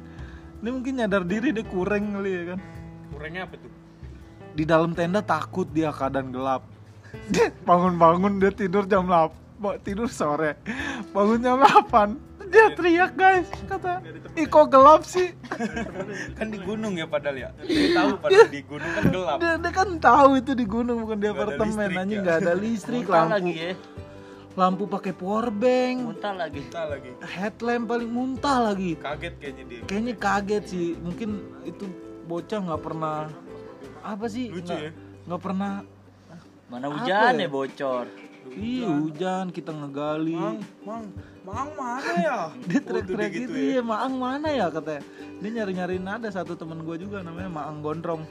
Dia 0.58 0.70
mungkin 0.72 0.92
nyadar 0.96 1.22
diri 1.22 1.48
dia 1.52 1.64
kurang 1.64 2.04
kali 2.10 2.30
ya 2.32 2.42
kan. 2.56 2.60
kurangnya 3.10 3.42
apa 3.44 3.54
tuh 3.58 3.70
Di 4.54 4.64
dalam 4.66 4.92
tenda 4.92 5.22
takut 5.22 5.66
dia 5.70 5.94
keadaan 5.94 6.34
gelap. 6.34 6.66
Dia 7.30 7.50
bangun-bangun 7.66 8.38
dia 8.38 8.50
tidur 8.54 8.86
jam 8.86 9.06
8, 9.06 9.82
tidur 9.82 10.06
sore. 10.10 10.58
Bangun 11.10 11.38
jam 11.42 11.58
8. 11.58 12.30
Dia 12.50 12.74
teriak 12.74 13.14
guys, 13.14 13.46
kata, 13.70 14.02
"Ih 14.34 14.50
kok 14.50 14.74
gelap 14.74 15.06
sih?" 15.06 15.30
kan 16.38 16.50
di 16.50 16.58
gunung 16.58 16.98
ya 16.98 17.06
padahal 17.06 17.36
ya. 17.38 17.48
Dia 17.62 17.94
tahu 17.94 18.10
padahal 18.18 18.50
di 18.50 18.62
gunung 18.66 18.90
kan 18.90 19.04
gelap. 19.06 19.36
Dia, 19.38 19.52
dia 19.54 19.70
kan 19.70 19.88
tahu 20.02 20.30
itu 20.42 20.52
di 20.58 20.66
gunung 20.66 21.06
bukan 21.06 21.18
di 21.22 21.28
apartemen 21.30 21.70
listrik 21.70 21.94
anjing. 22.02 22.18
ya. 22.18 22.22
nggak 22.26 22.38
ada 22.42 22.52
listrik 22.58 23.04
muntah 23.06 23.22
lampu. 23.22 23.34
lagi 23.38 23.52
ya. 23.54 23.72
Lampu 24.58 24.82
pakai 24.90 25.12
power 25.14 25.46
bank. 25.54 25.96
Muntah 26.10 26.34
lagi. 26.34 26.60
Kita 26.66 26.82
lagi. 26.90 27.10
Headlamp 27.22 27.84
paling 27.86 28.10
muntah 28.10 28.58
lagi. 28.66 28.92
Kaget 28.98 29.34
kayaknya 29.38 29.64
dia. 29.70 29.80
Kayaknya 29.86 30.14
kaget 30.18 30.64
sih. 30.66 30.88
Mungkin 30.98 31.30
itu 31.62 31.86
bocah 32.26 32.58
nggak 32.66 32.82
pernah 32.82 33.30
apa 34.02 34.26
sih? 34.26 34.48
Lucu 34.48 34.66
nggak 34.66 34.80
ya? 34.80 34.92
nggak 35.26 35.40
pernah. 35.40 35.72
Mana 36.66 36.86
hujan 36.86 37.32
ya? 37.34 37.44
ya 37.44 37.48
bocor? 37.48 38.06
Iya 38.50 38.86
hujan. 38.88 39.44
kita 39.50 39.70
ngegali. 39.70 40.34
Mang 40.34 40.58
mang 40.82 41.04
mang 41.42 41.70
mana 41.72 42.12
ya? 42.16 42.38
Dia 42.68 42.80
teriak-teriak 42.80 43.30
gitu 43.30 43.52
gitu 43.52 43.58
ya. 43.76 43.82
Maang 43.82 44.14
mana 44.14 44.48
ya? 44.48 44.66
katanya. 44.68 45.02
Dia 45.38 45.50
nyari-nyariin 45.52 46.06
ada 46.06 46.28
satu 46.28 46.54
temen 46.54 46.80
gue 46.80 46.96
juga 46.96 47.20
namanya 47.20 47.48
Maang 47.48 47.80
Gondrong. 47.80 48.22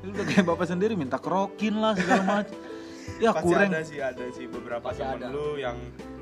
Dia 0.00 0.08
udah 0.14 0.24
kayak 0.24 0.44
bapak 0.44 0.66
sendiri 0.66 0.94
minta 0.94 1.16
kerokin 1.16 1.78
lah 1.78 1.94
segala 1.94 2.22
macam 2.38 2.54
ya 3.24 3.30
pasti 3.34 3.46
kurang. 3.46 3.68
ada 3.68 3.80
sih 3.82 3.98
ada 3.98 4.24
sih 4.30 4.46
beberapa 4.46 4.86
Pasti 4.86 5.02
temen 5.02 5.18
ada. 5.18 5.28
lu 5.28 5.56
yang 5.56 5.76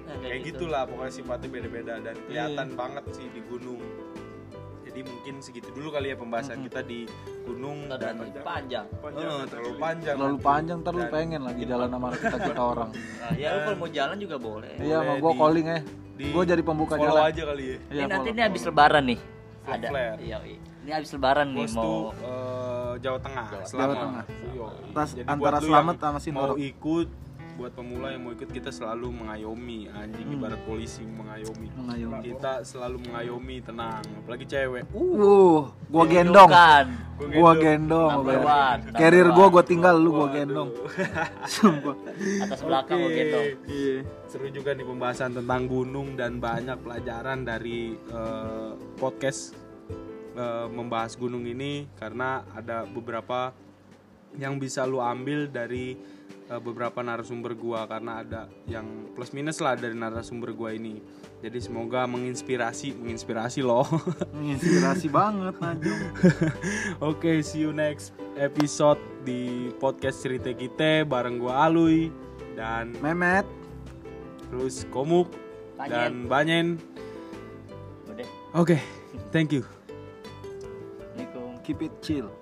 Nah, 0.08 0.16
kayak 0.24 0.40
gitu. 0.40 0.64
gitulah 0.64 0.88
pokoknya 0.88 1.12
sifatnya 1.12 1.48
beda-beda 1.52 1.94
dan 2.00 2.16
kelihatan 2.24 2.66
Iya. 2.66 2.76
banget 2.80 3.04
sih 3.12 3.26
di 3.28 3.40
gunung 3.44 3.76
jadi 4.88 5.00
mungkin 5.04 5.34
segitu 5.38 5.68
dulu 5.70 5.88
kali 5.90 6.08
ya 6.08 6.16
pembahasan 6.16 6.64
kita 6.64 6.80
di 6.80 7.04
gunung 7.44 7.86
dan 7.90 8.00
dan 8.00 8.16
panjang 8.40 8.86
Eh, 8.88 9.44
terlalu 9.46 9.72
panjang 9.76 10.14
terlalu 10.14 10.32
nanti. 10.32 10.46
panjang 10.46 10.78
terlalu 10.80 11.02
Dan 11.02 11.12
pengen 11.12 11.40
lagi 11.42 11.62
jalan 11.64 11.88
sama 11.90 12.06
kita 12.16 12.36
kita 12.40 12.62
orang 12.64 12.90
nah, 12.90 13.32
ya 13.34 13.48
lu 13.50 13.58
kalau 13.62 13.76
mau 13.76 13.90
jalan 13.90 14.16
juga 14.16 14.36
boleh 14.38 14.72
iya 14.78 14.96
Boleh 14.96 15.06
mau 15.06 15.16
gue 15.18 15.30
di- 15.30 15.38
calling 15.38 15.66
ya 15.66 15.80
di 16.16 16.24
gue 16.28 16.44
jadi 16.46 16.62
pembuka 16.62 16.94
follow 16.94 17.08
jalan 17.10 17.22
aja 17.26 17.42
kali 17.44 17.62
ya 17.62 17.68
Iya, 17.68 17.78
ini 17.78 18.00
nanti 18.02 18.16
follow. 18.18 18.32
ini 18.32 18.40
habis 18.42 18.62
lebaran 18.64 19.04
nih 19.06 19.18
ada 19.68 19.86
flare. 19.86 20.16
iya 20.18 20.36
iya. 20.42 20.58
ini 20.80 20.90
habis 20.90 21.10
lebaran 21.12 21.46
nih 21.50 21.60
Bos 21.60 21.74
mau 21.74 21.92
eh, 22.10 22.92
Jawa 22.98 23.18
Tengah 23.20 23.44
Jawa 23.46 23.64
selamat 23.64 23.96
Tengah. 23.96 24.24
Jadi 25.06 25.28
antara 25.28 25.58
selamat 25.60 25.96
sama 25.96 26.10
mau 26.10 26.18
Sindoro. 26.18 26.54
ikut 26.56 27.08
buat 27.58 27.74
pemula 27.74 28.14
yang 28.14 28.22
mau 28.22 28.30
ikut 28.30 28.46
kita 28.46 28.70
selalu 28.70 29.10
mengayomi 29.10 29.90
anjing 29.90 30.22
Hmm. 30.24 30.36
ibarat 30.38 30.62
polisi 30.62 31.02
mengayomi 31.02 31.66
mengayomi 31.74 32.22
kita 32.24 32.62
selalu 32.62 33.02
mengayomi 33.02 33.56
tenang 33.58 34.04
apalagi 34.14 34.46
cewek 34.46 34.86
uh 34.94 35.66
gendong 36.06 36.46
Tunjukkan. 36.46 36.86
gue 37.18 37.52
gendong 37.58 38.10
number 38.14 38.38
carrier 38.94 39.26
gue 39.26 39.42
one. 39.42 39.52
gue 39.52 39.64
tinggal 39.66 39.94
lu 39.98 40.10
Waduh. 40.14 40.30
gendong 40.30 40.70
sumpah 41.58 41.96
atas 42.46 42.60
belakang 42.62 42.96
Oke. 42.96 43.02
mau 43.02 43.10
gendong 43.10 43.46
iya 43.66 43.96
seru 44.30 44.46
juga 44.48 44.70
nih 44.72 44.86
pembahasan 44.86 45.30
tentang 45.34 45.66
gunung 45.66 46.14
dan 46.14 46.38
banyak 46.38 46.78
pelajaran 46.78 47.42
dari 47.42 47.90
eh, 47.98 48.70
podcast 48.94 49.58
eh, 50.32 50.66
membahas 50.70 51.18
gunung 51.18 51.42
ini 51.42 51.90
karena 51.98 52.46
ada 52.54 52.86
beberapa 52.86 53.50
yang 54.38 54.62
bisa 54.62 54.86
lu 54.86 55.02
ambil 55.02 55.50
dari 55.50 55.98
eh, 56.48 56.60
beberapa 56.60 57.04
narasumber 57.04 57.52
gua 57.54 57.84
karena 57.84 58.24
ada 58.24 58.42
yang 58.66 59.12
plus 59.12 59.30
minus 59.36 59.60
lah 59.60 59.76
dari 59.76 59.94
narasumber 59.94 60.56
gua 60.56 60.72
ini 60.72 61.00
jadi 61.44 61.60
semoga 61.60 62.08
menginspirasi 62.08 62.96
menginspirasi 62.98 63.60
loh 63.62 63.86
menginspirasi 64.36 65.06
banget 65.12 65.54
Najung 65.60 66.02
Oke, 67.12 67.44
see 67.44 67.62
you 67.62 67.70
next 67.70 68.16
episode 68.34 68.98
di 69.22 69.70
podcast 69.78 70.24
cerita 70.24 70.50
kita 70.56 71.04
bareng 71.06 71.38
gua 71.38 71.68
Alui 71.68 72.10
dan 72.58 72.96
Memet 72.98 73.46
terus 74.48 74.88
Komuk 74.90 75.30
Banyen. 75.76 75.92
dan 75.92 76.12
Banyen. 76.26 76.68
Oke, 78.56 78.80
thank 79.28 79.52
you. 79.52 79.60
Assalamualaikum. 79.60 81.48
keep 81.68 81.82
it 81.82 81.92
chill 82.00 82.32